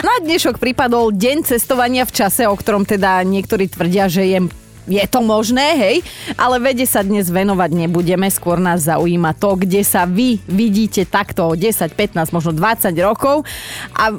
Na 0.00 0.16
dnešok 0.16 0.56
pripadol 0.56 1.12
deň 1.12 1.44
cestovania 1.44 2.08
v 2.08 2.12
čase, 2.16 2.48
o 2.48 2.56
ktorom 2.56 2.88
teda 2.88 3.20
niektorí 3.20 3.68
tvrdia, 3.68 4.08
že 4.08 4.24
je 4.32 4.38
je 4.90 5.06
to 5.06 5.22
možné, 5.22 5.78
hej, 5.78 5.96
ale 6.34 6.58
vede 6.58 6.84
sa 6.84 7.06
dnes 7.06 7.30
venovať 7.30 7.70
nebudeme, 7.70 8.26
skôr 8.26 8.58
nás 8.58 8.90
zaujíma 8.90 9.38
to, 9.38 9.54
kde 9.54 9.86
sa 9.86 10.04
vy 10.04 10.42
vidíte 10.50 11.06
takto 11.06 11.46
o 11.46 11.54
10, 11.54 11.94
15, 11.94 12.34
možno 12.34 12.50
20 12.50 12.90
rokov 13.00 13.46
a 13.94 14.10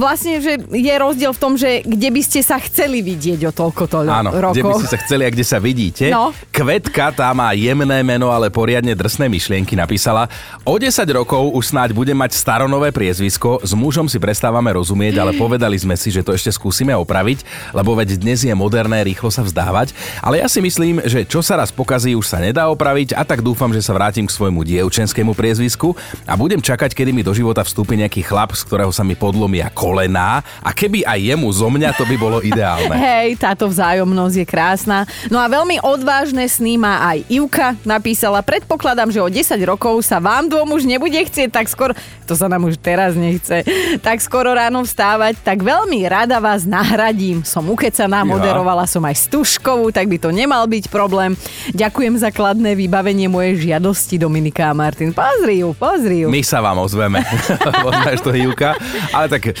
vlastne, 0.00 0.40
že 0.40 0.56
je 0.72 0.94
rozdiel 0.96 1.36
v 1.36 1.40
tom, 1.40 1.54
že 1.60 1.84
kde 1.84 2.08
by 2.08 2.22
ste 2.24 2.40
sa 2.40 2.56
chceli 2.56 3.04
vidieť 3.04 3.40
o 3.44 3.52
toľko 3.52 3.82
to 3.84 3.98
Áno, 4.08 4.32
rokov. 4.32 4.56
kde 4.56 4.62
by 4.64 4.74
ste 4.80 4.88
sa 4.88 4.98
chceli 5.04 5.22
a 5.28 5.30
kde 5.30 5.44
sa 5.44 5.58
vidíte. 5.60 6.08
No. 6.08 6.32
Kvetka, 6.48 7.12
tá 7.12 7.28
má 7.36 7.52
jemné 7.52 8.00
meno, 8.00 8.32
ale 8.32 8.48
poriadne 8.48 8.96
drsné 8.96 9.28
myšlienky 9.28 9.76
napísala. 9.76 10.26
O 10.64 10.80
10 10.80 11.04
rokov 11.12 11.52
už 11.52 11.76
snáď 11.76 11.92
budem 11.92 12.16
mať 12.16 12.32
staronové 12.38 12.88
priezvisko, 12.94 13.60
s 13.60 13.76
mužom 13.76 14.08
si 14.08 14.16
prestávame 14.16 14.72
rozumieť, 14.72 15.20
ale 15.20 15.36
povedali 15.42 15.76
sme 15.76 15.98
si, 15.98 16.08
že 16.08 16.24
to 16.24 16.32
ešte 16.32 16.48
skúsime 16.54 16.96
opraviť, 16.96 17.72
lebo 17.76 17.92
veď 17.92 18.16
dnes 18.16 18.40
je 18.46 18.54
moderné 18.54 19.04
rýchlo 19.04 19.28
sa 19.28 19.44
vzdávať. 19.44 19.92
Ale 20.20 20.42
ja 20.42 20.48
si 20.50 20.60
myslím, 20.60 21.00
že 21.02 21.24
čo 21.24 21.40
sa 21.40 21.58
raz 21.58 21.72
pokazí, 21.72 22.12
už 22.14 22.28
sa 22.28 22.38
nedá 22.38 22.68
opraviť 22.68 23.16
a 23.16 23.24
tak 23.24 23.40
dúfam, 23.40 23.72
že 23.72 23.80
sa 23.80 23.96
vrátim 23.96 24.28
k 24.28 24.34
svojmu 24.34 24.62
dievčenskému 24.62 25.32
priezvisku 25.32 25.96
a 26.28 26.36
budem 26.36 26.60
čakať, 26.60 26.92
kedy 26.92 27.10
mi 27.16 27.24
do 27.24 27.32
života 27.32 27.64
vstúpi 27.64 27.96
nejaký 27.96 28.20
chlap, 28.20 28.52
z 28.52 28.62
ktorého 28.68 28.92
sa 28.92 29.00
mi 29.00 29.16
podlomia 29.16 29.72
kolená 29.72 30.44
a 30.60 30.70
keby 30.76 31.08
aj 31.08 31.18
jemu 31.32 31.48
zo 31.48 31.72
mňa, 31.72 31.96
to 31.96 32.04
by 32.04 32.16
bolo 32.20 32.38
ideálne. 32.44 32.96
Hej, 33.08 33.40
táto 33.40 33.70
vzájomnosť 33.70 34.36
je 34.42 34.46
krásna. 34.46 34.98
No 35.32 35.40
a 35.40 35.48
veľmi 35.48 35.80
odvážne 35.80 36.44
sní 36.50 36.76
má 36.76 37.00
aj 37.08 37.24
Ivka 37.32 37.78
napísala. 37.88 38.44
Predpokladám, 38.44 39.08
že 39.08 39.22
o 39.22 39.28
10 39.30 39.56
rokov 39.64 40.04
sa 40.04 40.20
vám 40.20 40.50
dom 40.50 40.66
už 40.74 40.84
nebude 40.84 41.16
chcieť 41.16 41.54
tak 41.54 41.70
skoro, 41.70 41.94
to 42.26 42.34
sa 42.34 42.50
nám 42.50 42.66
už 42.66 42.74
teraz 42.82 43.14
nechce, 43.14 43.62
tak 44.02 44.18
skoro 44.18 44.50
ráno 44.50 44.82
vstávať, 44.82 45.38
tak 45.38 45.62
veľmi 45.62 46.02
rada 46.10 46.42
vás 46.42 46.66
nahradím. 46.66 47.46
Som 47.46 47.70
ukecaná, 47.70 48.26
ja. 48.26 48.28
moderovala 48.28 48.90
som 48.90 49.06
aj 49.06 49.30
Stužkovú, 49.30 49.93
tak 49.94 50.10
by 50.10 50.18
to 50.18 50.34
nemal 50.34 50.66
byť 50.66 50.90
problém. 50.90 51.38
Ďakujem 51.70 52.18
za 52.18 52.34
kladné 52.34 52.74
vybavenie 52.74 53.30
mojej 53.30 53.70
žiadosti, 53.70 54.18
Dominika 54.18 54.68
a 54.68 54.74
Martin. 54.74 55.14
Pozri 55.14 55.62
ju, 55.62 55.70
pozri 55.78 56.26
ju. 56.26 56.28
My 56.28 56.42
sa 56.42 56.58
vám 56.58 56.82
ozveme. 56.82 57.22
Poznáš 57.86 58.26
to, 58.26 58.34
Júka. 58.34 58.74
Ale 59.14 59.30
tak 59.30 59.54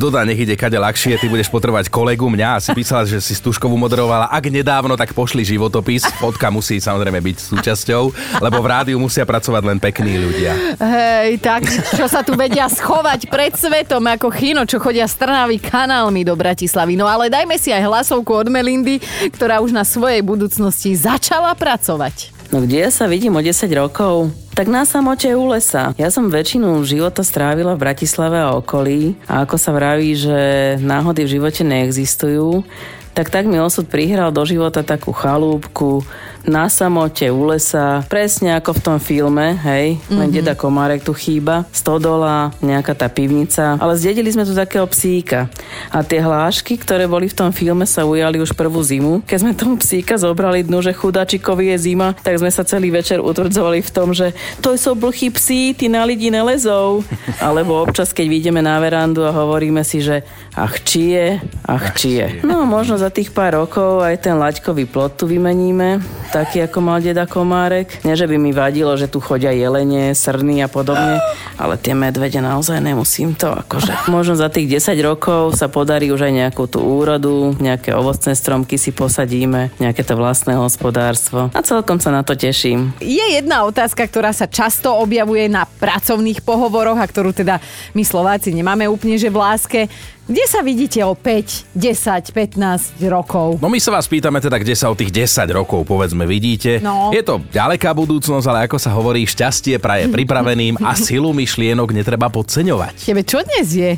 dodá, 0.00 0.24
nech 0.24 0.40
ide 0.40 0.56
kade 0.56 0.80
ľahšie, 0.80 1.20
ty 1.20 1.28
budeš 1.28 1.52
potrebovať 1.52 1.92
kolegu 1.92 2.32
mňa 2.32 2.48
a 2.56 2.62
si 2.64 2.72
písala, 2.72 3.04
že 3.04 3.20
si 3.20 3.36
Stužkovú 3.36 3.76
moderovala. 3.76 4.32
Ak 4.32 4.48
nedávno, 4.48 4.96
tak 4.96 5.12
pošli 5.12 5.44
životopis. 5.44 6.08
Fotka 6.16 6.48
musí 6.48 6.80
samozrejme 6.80 7.20
byť 7.20 7.36
súčasťou, 7.36 8.02
lebo 8.40 8.56
v 8.64 8.66
rádiu 8.66 8.96
musia 8.96 9.28
pracovať 9.28 9.62
len 9.68 9.78
pekní 9.82 10.16
ľudia. 10.16 10.78
Hej, 10.80 11.44
tak 11.44 11.68
čo 11.68 12.08
sa 12.08 12.24
tu 12.24 12.32
vedia 12.32 12.70
schovať 12.70 13.28
pred 13.28 13.52
svetom 13.52 14.00
ako 14.08 14.32
chino, 14.32 14.64
čo 14.64 14.80
chodia 14.80 15.04
z 15.04 15.20
Trnavy 15.20 15.60
kanálmi 15.60 16.24
do 16.24 16.32
Bratislavy. 16.32 16.94
No 16.94 17.04
ale 17.04 17.28
dajme 17.28 17.58
si 17.58 17.74
aj 17.74 17.84
hlasovku 17.84 18.30
od 18.30 18.48
Melindy, 18.48 19.02
ktorá 19.34 19.57
už 19.58 19.74
na 19.74 19.82
svojej 19.86 20.22
budúcnosti 20.24 20.94
začala 20.94 21.54
pracovať. 21.54 22.34
No 22.48 22.64
kde 22.64 22.80
ja 22.80 22.90
sa 22.90 23.04
vidím 23.04 23.36
o 23.36 23.44
10 23.44 23.68
rokov? 23.76 24.32
Tak 24.56 24.72
na 24.72 24.88
samote 24.88 25.28
u 25.36 25.52
lesa. 25.52 25.92
Ja 26.00 26.08
som 26.08 26.32
väčšinu 26.32 26.80
života 26.88 27.20
strávila 27.20 27.76
v 27.76 27.84
Bratislave 27.84 28.40
a 28.40 28.56
okolí 28.56 29.20
a 29.28 29.44
ako 29.44 29.56
sa 29.60 29.70
vraví, 29.76 30.16
že 30.16 30.38
náhody 30.80 31.28
v 31.28 31.32
živote 31.38 31.62
neexistujú, 31.62 32.64
tak 33.12 33.28
tak 33.28 33.44
mi 33.44 33.60
osud 33.60 33.84
prihral 33.90 34.32
do 34.32 34.46
života 34.48 34.80
takú 34.80 35.12
chalúbku 35.12 36.06
na 36.46 36.70
samote 36.70 37.26
u 37.30 37.48
lesa, 37.48 38.04
presne 38.06 38.54
ako 38.54 38.78
v 38.78 38.80
tom 38.84 38.98
filme, 39.02 39.58
hej, 39.64 39.98
mm-hmm. 39.98 40.18
len 40.18 40.28
deda 40.30 40.54
Komárek 40.54 41.02
tu 41.02 41.16
chýba, 41.16 41.66
stodola, 41.74 42.54
nejaká 42.62 42.94
tá 42.94 43.06
pivnica, 43.10 43.78
ale 43.78 43.98
zdedili 43.98 44.30
sme 44.30 44.46
tu 44.46 44.54
takého 44.54 44.86
psíka. 44.86 45.50
A 45.90 46.04
tie 46.04 46.22
hlášky, 46.22 46.78
ktoré 46.78 47.08
boli 47.08 47.26
v 47.26 47.36
tom 47.36 47.50
filme, 47.50 47.88
sa 47.88 48.04
ujali 48.04 48.38
už 48.38 48.54
prvú 48.54 48.78
zimu. 48.80 49.24
Keď 49.24 49.38
sme 49.40 49.52
tomu 49.56 49.74
psíka 49.80 50.20
zobrali 50.20 50.62
dnu, 50.62 50.84
že 50.84 50.94
chudáčikovi 50.94 51.74
je 51.74 51.92
zima, 51.92 52.14
tak 52.14 52.38
sme 52.38 52.52
sa 52.52 52.62
celý 52.66 52.92
večer 52.92 53.18
utvrdzovali 53.22 53.80
v 53.80 53.90
tom, 53.90 54.12
že 54.12 54.36
to 54.60 54.76
sú 54.76 54.94
blchý 54.94 55.32
psi, 55.32 55.72
ty 55.74 55.86
na 55.86 56.04
lidi 56.04 56.28
nelezou. 56.28 57.02
Alebo 57.38 57.80
občas, 57.80 58.12
keď 58.12 58.26
vyjdeme 58.28 58.60
na 58.60 58.76
verandu 58.82 59.24
a 59.24 59.34
hovoríme 59.34 59.80
si, 59.86 60.02
že 60.02 60.26
ach 60.58 60.82
čie, 60.82 61.38
ach 61.64 61.94
čie. 61.94 62.42
No 62.42 62.66
možno 62.66 62.98
za 62.98 63.08
tých 63.08 63.30
pár 63.30 63.58
rokov 63.62 64.02
aj 64.02 64.26
ten 64.26 64.34
laťkový 64.34 64.90
plot 64.90 65.22
tu 65.22 65.24
vymeníme, 65.30 66.02
taký 66.38 66.62
ako 66.70 66.78
mal 66.78 67.02
deda 67.02 67.26
Komárek. 67.26 67.98
Nie, 68.06 68.14
že 68.14 68.30
by 68.30 68.36
mi 68.38 68.54
vadilo, 68.54 68.94
že 68.94 69.10
tu 69.10 69.18
chodia 69.18 69.50
jelene, 69.50 70.14
srny 70.14 70.62
a 70.62 70.68
podobne, 70.70 71.18
ale 71.58 71.74
tie 71.74 71.98
medvede 71.98 72.38
naozaj 72.38 72.78
nemusím 72.78 73.34
to 73.34 73.50
akože. 73.50 74.06
Možno 74.06 74.38
za 74.38 74.46
tých 74.46 74.78
10 74.78 74.94
rokov 75.02 75.58
sa 75.58 75.66
podarí 75.66 76.14
už 76.14 76.30
aj 76.30 76.32
nejakú 76.46 76.70
tú 76.70 76.78
úrodu, 76.78 77.58
nejaké 77.58 77.90
ovocné 77.90 78.38
stromky 78.38 78.78
si 78.78 78.94
posadíme, 78.94 79.74
nejaké 79.82 80.06
to 80.06 80.14
vlastné 80.14 80.54
hospodárstvo 80.54 81.50
a 81.50 81.60
celkom 81.66 81.98
sa 81.98 82.14
na 82.14 82.22
to 82.22 82.38
teším. 82.38 82.94
Je 83.02 83.22
jedna 83.34 83.66
otázka, 83.66 84.06
ktorá 84.06 84.30
sa 84.30 84.46
často 84.46 84.94
objavuje 84.94 85.50
na 85.50 85.66
pracovných 85.66 86.46
pohovoroch 86.46 87.02
a 87.02 87.06
ktorú 87.10 87.34
teda 87.34 87.58
my 87.98 88.02
Slováci 88.06 88.54
nemáme 88.54 88.86
úplne 88.86 89.18
že 89.18 89.32
v 89.32 89.42
láske. 89.42 89.80
Kde 90.28 90.44
sa 90.44 90.60
vidíte 90.60 91.00
o 91.08 91.16
5, 91.16 91.72
10, 91.72 92.36
15 92.36 93.00
rokov? 93.08 93.64
No 93.64 93.72
my 93.72 93.80
sa 93.80 93.96
vás 93.96 94.04
pýtame 94.04 94.44
teda, 94.44 94.60
kde 94.60 94.76
sa 94.76 94.92
o 94.92 94.94
tých 94.94 95.08
10 95.08 95.48
rokov 95.56 95.88
povedzme 95.88 96.28
vidíte. 96.28 96.84
No. 96.84 97.08
Je 97.16 97.24
to 97.24 97.40
ďaleká 97.48 97.96
budúcnosť, 97.96 98.44
ale 98.44 98.68
ako 98.68 98.76
sa 98.76 98.92
hovorí, 98.92 99.24
šťastie 99.24 99.80
praje 99.80 100.04
pripraveným 100.12 100.84
a 100.84 100.92
silu 101.00 101.32
myšlienok 101.32 101.96
netreba 101.96 102.28
podceňovať. 102.28 103.08
Tebe 103.08 103.24
čo 103.24 103.40
dnes 103.40 103.72
je? 103.72 103.96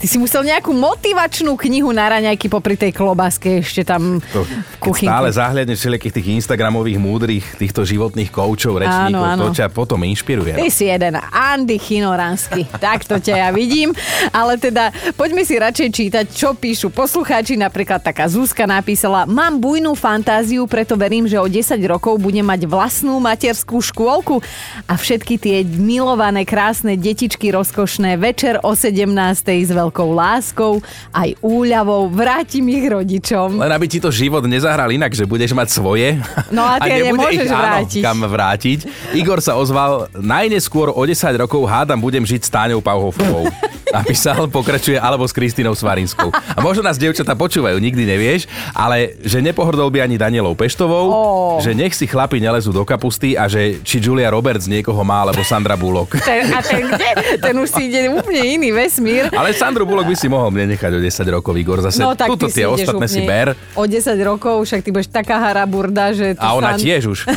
Ty 0.00 0.08
si 0.08 0.16
musel 0.16 0.40
nejakú 0.42 0.72
motivačnú 0.72 1.60
knihu 1.60 1.92
na 1.92 2.08
raňajky 2.08 2.48
popri 2.48 2.72
tej 2.72 2.88
klobaske 2.90 3.60
ešte 3.60 3.84
tam 3.84 4.16
To, 4.32 4.42
v 4.42 4.48
keď 4.48 4.80
kuchynke. 4.80 5.12
stále 5.12 5.28
zahľadneš 5.28 5.76
všelijakých 5.76 6.14
tých 6.16 6.28
Instagramových 6.40 6.96
múdrych, 6.96 7.44
týchto 7.54 7.84
životných 7.84 8.32
koučov, 8.32 8.80
rečníkov, 8.80 9.20
Áno, 9.20 9.20
áno. 9.20 9.42
to 9.44 9.60
ťa 9.60 9.68
potom 9.68 10.00
inšpiruje. 10.00 10.56
Ty 10.56 10.68
si 10.72 10.88
jeden 10.88 11.20
Andy 11.20 11.76
Chinoransky. 11.76 12.64
tak 12.80 13.04
to 13.04 13.20
ťa 13.20 13.34
ja 13.38 13.48
vidím. 13.52 13.92
Ale 14.32 14.56
teda 14.56 14.88
poďme 15.14 15.44
si 15.44 15.60
radšej 15.60 15.88
čítať, 15.92 16.24
čo 16.32 16.56
píšu 16.56 16.88
poslucháči. 16.88 17.60
Napríklad 17.60 18.00
taká 18.00 18.24
Zuzka 18.24 18.64
napísala 18.64 19.28
Mám 19.28 19.60
bujnú 19.60 19.92
fantáziu, 19.92 20.64
preto 20.64 20.96
verím, 20.96 21.28
že 21.28 21.36
o 21.36 21.44
10 21.44 21.76
rokov 21.84 22.16
budem 22.16 22.48
mať 22.48 22.64
vlastnú 22.64 23.20
materskú 23.20 23.84
škôlku 23.84 24.40
a 24.88 24.96
všetky 24.96 25.36
tie 25.36 25.56
milované, 25.60 26.48
krásne 26.48 26.96
detičky 26.96 27.52
rozkošné 27.52 28.16
večer 28.16 28.64
o 28.64 28.72
17. 28.72 29.12
s 29.60 29.70
veľkou 29.90 30.14
láskou 30.14 30.78
aj 31.10 31.34
úľavou 31.42 32.06
vrátim 32.14 32.62
ich 32.70 32.86
rodičom. 32.86 33.58
Len 33.58 33.74
aby 33.74 33.90
ti 33.90 33.98
to 33.98 34.14
život 34.14 34.46
nezahral 34.46 34.86
inak, 34.94 35.10
že 35.10 35.26
budeš 35.26 35.50
mať 35.50 35.68
svoje. 35.74 36.14
No 36.54 36.62
a 36.62 36.78
tie 36.86 37.10
nemôžeš 37.10 37.50
ich, 37.50 37.50
áno, 37.50 37.58
vrátiť. 37.58 38.02
kam 38.06 38.18
vrátiť. 38.22 38.78
Igor 39.18 39.42
sa 39.42 39.58
ozval, 39.58 40.06
najneskôr 40.14 40.94
o 40.94 41.02
10 41.02 41.42
rokov 41.42 41.66
hádam 41.66 41.98
budem 41.98 42.22
žiť 42.22 42.40
s 42.46 42.50
Táňou 42.54 42.78
Pauhofovou. 42.78 43.50
Napísal, 43.90 44.46
pokračuje, 44.46 44.96
alebo 44.96 45.26
s 45.26 45.34
Kristínou 45.34 45.74
Svarinskou. 45.74 46.30
A 46.30 46.58
možno 46.62 46.86
nás 46.86 46.96
dievčatá 46.96 47.34
počúvajú, 47.34 47.76
nikdy 47.76 48.06
nevieš, 48.06 48.46
ale 48.70 49.18
že 49.22 49.42
nepohrdol 49.42 49.90
by 49.90 50.06
ani 50.06 50.16
Danielou 50.16 50.54
Peštovou, 50.54 51.06
Ó. 51.10 51.20
že 51.58 51.74
nech 51.74 51.92
si 51.92 52.06
chlapi 52.06 52.38
nelezú 52.38 52.70
do 52.70 52.86
kapusty 52.86 53.34
a 53.34 53.50
že 53.50 53.82
či 53.82 53.98
Julia 53.98 54.30
Roberts 54.30 54.70
niekoho 54.70 55.02
má, 55.02 55.26
alebo 55.26 55.42
Sandra 55.42 55.74
Bullock. 55.74 56.16
Ten, 56.22 56.46
a 56.54 56.62
ten, 56.62 56.86
kde? 56.86 57.10
ten 57.42 57.54
už 57.58 57.68
si 57.68 57.90
ide 57.90 58.06
úplne 58.08 58.42
iný 58.46 58.70
vesmír. 58.70 59.26
Ale 59.34 59.50
Sandru 59.52 59.82
Bullock 59.84 60.06
by 60.06 60.16
si 60.16 60.30
mohol 60.30 60.54
nenechať 60.54 60.92
o 60.94 61.00
10 61.02 61.34
rokov, 61.34 61.52
Igor. 61.58 61.82
Zase 61.82 61.98
No 61.98 62.14
tak 62.14 62.30
tuto 62.30 62.46
tie 62.46 62.66
ostatné 62.70 63.06
si 63.10 63.26
ber. 63.26 63.58
O 63.74 63.84
10 63.84 64.06
rokov, 64.22 64.62
však 64.62 64.80
ty 64.80 64.90
budeš 64.94 65.10
taká 65.10 65.42
haraburda, 65.42 66.14
že... 66.14 66.38
A 66.38 66.54
ona 66.54 66.78
sám- 66.78 66.82
tiež 66.86 67.02
už. 67.10 67.18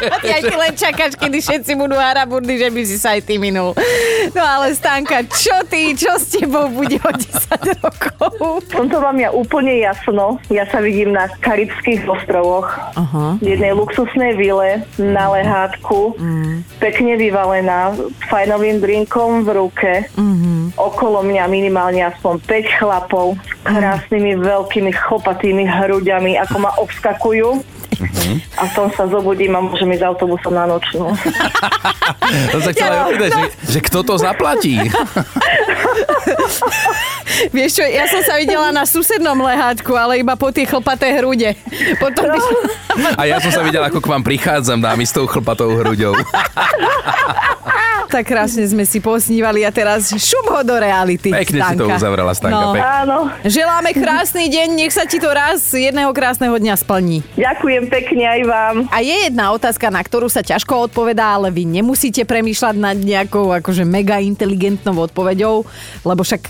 Ty 0.00 0.28
aj 0.30 0.42
ty 0.42 0.54
len 0.56 0.72
čakáš, 0.72 1.12
kedy 1.16 1.38
všetci 1.40 1.72
budú 1.76 1.96
haraburdy, 1.96 2.56
že 2.56 2.68
by 2.72 2.80
si 2.84 2.96
sa 2.96 3.16
aj 3.16 3.24
ty 3.24 3.36
minul. 3.36 3.76
No 4.32 4.42
ale 4.44 4.72
Stanka, 5.00 5.24
čo 5.32 5.56
ty, 5.64 5.96
čo 5.96 6.12
s 6.20 6.36
tebou 6.36 6.68
bude 6.68 7.00
o 7.00 7.12
10 7.16 7.80
rokov? 7.80 8.60
V 8.60 8.68
tomto 8.68 9.00
mám 9.00 9.16
ja 9.16 9.32
úplne 9.32 9.80
jasno. 9.80 10.36
Ja 10.52 10.68
sa 10.68 10.84
vidím 10.84 11.16
na 11.16 11.24
Karibských 11.40 12.04
ostrovoch. 12.04 12.68
Aha. 13.00 13.40
V 13.40 13.46
jednej 13.48 13.72
luxusnej 13.72 14.36
vile 14.36 14.84
na 15.00 15.32
lehátku. 15.32 16.20
Pekne 16.84 17.16
vyvalená, 17.16 17.96
fajnovým 18.28 18.84
drinkom 18.84 19.48
v 19.48 19.48
ruke. 19.56 19.92
Okolo 20.76 21.24
mňa 21.24 21.48
minimálne 21.48 22.04
aspoň 22.04 22.44
5 22.44 22.76
chlapov 22.76 23.40
s 23.40 23.52
krásnymi 23.64 24.36
veľkými 24.36 24.92
chlopatými 24.92 25.64
hruďami, 25.64 26.36
ako 26.44 26.56
ma 26.60 26.76
obskakujú. 26.76 27.64
A 28.56 28.62
v 28.64 28.72
tom 28.72 28.88
sa 28.96 29.04
zobudím 29.08 29.52
a 29.56 29.60
môžem 29.60 29.92
ísť 29.92 30.04
autobusom 30.08 30.52
na 30.56 30.64
nočnú. 30.64 31.12
To 32.54 32.58
sa 32.62 32.70
chcela 32.72 32.94
Ja, 32.94 33.02
opýtať, 33.10 33.30
že, 33.32 33.44
že 33.76 33.78
kto 33.84 33.98
to 34.06 34.14
zaplatí? 34.16 34.80
Vieš 37.54 37.70
čo, 37.80 37.84
ja 37.86 38.04
som 38.08 38.20
sa 38.24 38.36
videla 38.40 38.72
na 38.72 38.84
susednom 38.84 39.38
lehátku, 39.38 39.92
ale 39.96 40.20
iba 40.20 40.34
po 40.36 40.52
tie 40.52 40.64
chlpaté 40.68 41.12
hrude. 41.16 41.56
Potom 41.96 42.24
by... 42.28 42.38
A 43.16 43.22
ja 43.28 43.36
som 43.40 43.52
sa 43.52 43.62
videl, 43.64 43.82
ako 43.84 44.00
k 44.02 44.10
vám 44.10 44.22
prichádzam, 44.24 44.80
dámy 44.80 45.04
s 45.06 45.12
tou 45.14 45.24
chlpatou 45.28 45.72
hruďou. 45.76 46.14
Tak 48.10 48.26
krásne 48.26 48.62
sme 48.62 48.82
si 48.82 48.98
posnívali 48.98 49.62
a 49.62 49.70
teraz 49.70 50.10
šup 50.10 50.46
ho 50.48 50.60
do 50.60 50.74
reality. 50.74 51.30
Pekne 51.30 51.62
si 51.62 51.74
to 51.74 51.86
Stanka. 51.86 51.94
uzavrela, 51.96 52.32
Stanka, 52.32 52.58
No. 52.60 52.72
pekne. 52.72 52.90
Áno, 53.00 53.18
Želáme 53.40 53.90
krásny 53.92 54.46
deň, 54.46 54.68
nech 54.74 54.90
sa 54.90 55.04
ti 55.04 55.16
to 55.16 55.26
raz 55.26 55.62
jedného 55.70 56.10
krásneho 56.10 56.52
dňa 56.52 56.74
splní. 56.76 57.22
ďakujem 57.32 57.86
pekne 57.86 58.24
aj 58.28 58.40
vám. 58.44 58.76
A 58.88 58.98
je 59.00 59.16
jedna 59.24 59.50
otázka, 59.50 59.86
na 59.88 60.00
ktorú 60.00 60.26
sa 60.26 60.40
ťažko 60.40 60.90
odpovedá, 60.90 61.32
ale 61.32 61.48
vy 61.48 61.64
nemusíte 61.64 62.22
premýšľať 62.22 62.74
nad 62.74 62.96
nejakou 62.96 63.54
akože 63.54 63.84
mega 63.84 64.18
inteligentnou 64.18 64.98
odpoveďou, 65.00 65.62
lebo 66.02 66.20
však 66.20 66.42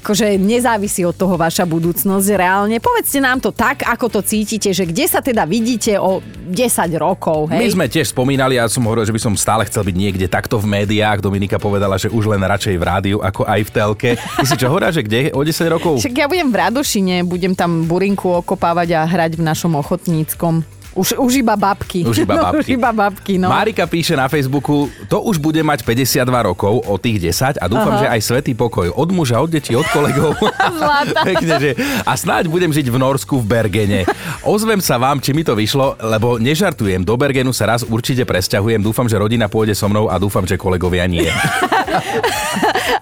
akože 0.00 0.36
nezávisí 0.36 1.02
od 1.02 1.14
toho 1.14 1.34
vaša 1.34 1.62
budúcnosť 1.64 2.28
reálne. 2.32 2.76
Povedzte 2.78 3.18
nám 3.18 3.38
to 3.38 3.50
tak, 3.50 3.84
ako 3.84 4.10
to 4.10 4.20
cítite, 4.20 4.68
že 4.68 4.82
kde 4.82 5.06
sa 5.06 5.20
teda 5.20 5.44
vidíte 5.44 5.96
o 5.96 6.18
10 6.44 6.58
rokov, 6.96 7.46
My 7.48 7.58
hej? 7.60 7.72
sme 7.72 7.86
tiež 7.86 8.10
spomínali, 8.10 8.54
ja 8.54 8.66
som 8.66 8.82
hovoril, 8.82 9.02
že 9.02 9.10
by 9.10 9.20
som 9.20 9.34
stále 9.34 9.62
chcel 9.64 9.82
byť 9.82 9.94
niekde 9.94 10.26
takto 10.26 10.56
v 10.56 10.66
médiách. 10.96 11.20
Dominika 11.20 11.60
povedala, 11.60 12.00
že 12.00 12.08
už 12.08 12.32
len 12.32 12.40
radšej 12.40 12.74
v 12.80 12.84
rádiu, 12.84 13.18
ako 13.20 13.44
aj 13.44 13.60
v 13.68 13.70
telke. 13.70 14.10
Ty 14.16 14.44
si 14.48 14.56
čo 14.56 14.72
hovorila, 14.72 14.88
že 14.88 15.04
kde 15.04 15.28
o 15.36 15.44
10 15.44 15.68
rokov? 15.68 16.00
Však 16.00 16.16
ja 16.16 16.24
budem 16.24 16.48
v 16.48 16.56
Radošine, 16.56 17.16
budem 17.28 17.52
tam 17.52 17.84
burinku 17.84 18.32
okopávať 18.40 18.96
a 18.96 19.04
hrať 19.04 19.36
v 19.36 19.42
našom 19.44 19.76
ochotníckom. 19.76 20.64
Už, 20.96 21.20
už 21.20 21.32
iba 21.44 21.52
babky. 21.60 22.08
Už 22.08 22.24
iba 22.24 22.40
babky. 22.48 22.56
už 22.56 22.66
iba 22.72 22.90
babky, 22.90 23.34
no. 23.36 23.52
Marika 23.52 23.84
píše 23.84 24.16
na 24.16 24.32
Facebooku, 24.32 24.88
to 25.12 25.20
už 25.20 25.36
bude 25.36 25.60
mať 25.60 25.84
52 25.84 26.24
rokov 26.48 26.80
o 26.88 26.96
tých 26.96 27.20
10 27.20 27.60
a 27.60 27.64
dúfam, 27.68 27.92
Aha. 27.92 28.00
že 28.00 28.06
aj 28.08 28.20
svetý 28.24 28.52
pokoj 28.56 28.88
od 28.88 29.08
muža, 29.12 29.36
od 29.44 29.52
detí, 29.52 29.76
od 29.76 29.84
kolegov. 29.92 30.32
Pekne, 31.28 31.52
že 31.60 31.70
a 32.00 32.16
snáď 32.16 32.48
budem 32.48 32.72
žiť 32.72 32.88
v 32.88 32.96
Norsku 32.96 33.36
v 33.36 33.44
Bergene. 33.44 34.00
Ozvem 34.40 34.80
sa 34.80 34.96
vám, 34.96 35.20
či 35.20 35.36
mi 35.36 35.44
to 35.44 35.52
vyšlo, 35.52 36.00
lebo 36.00 36.40
nežartujem, 36.40 37.04
do 37.04 37.12
Bergenu 37.20 37.52
sa 37.52 37.76
raz 37.76 37.84
určite 37.84 38.24
presťahujem, 38.24 38.80
dúfam, 38.80 39.04
že 39.04 39.20
rodina 39.20 39.52
pôjde 39.52 39.76
so 39.76 39.92
mnou 39.92 40.08
a 40.08 40.16
dúfam, 40.16 40.48
že 40.48 40.56
kolegovia 40.56 41.04
nie. 41.04 41.28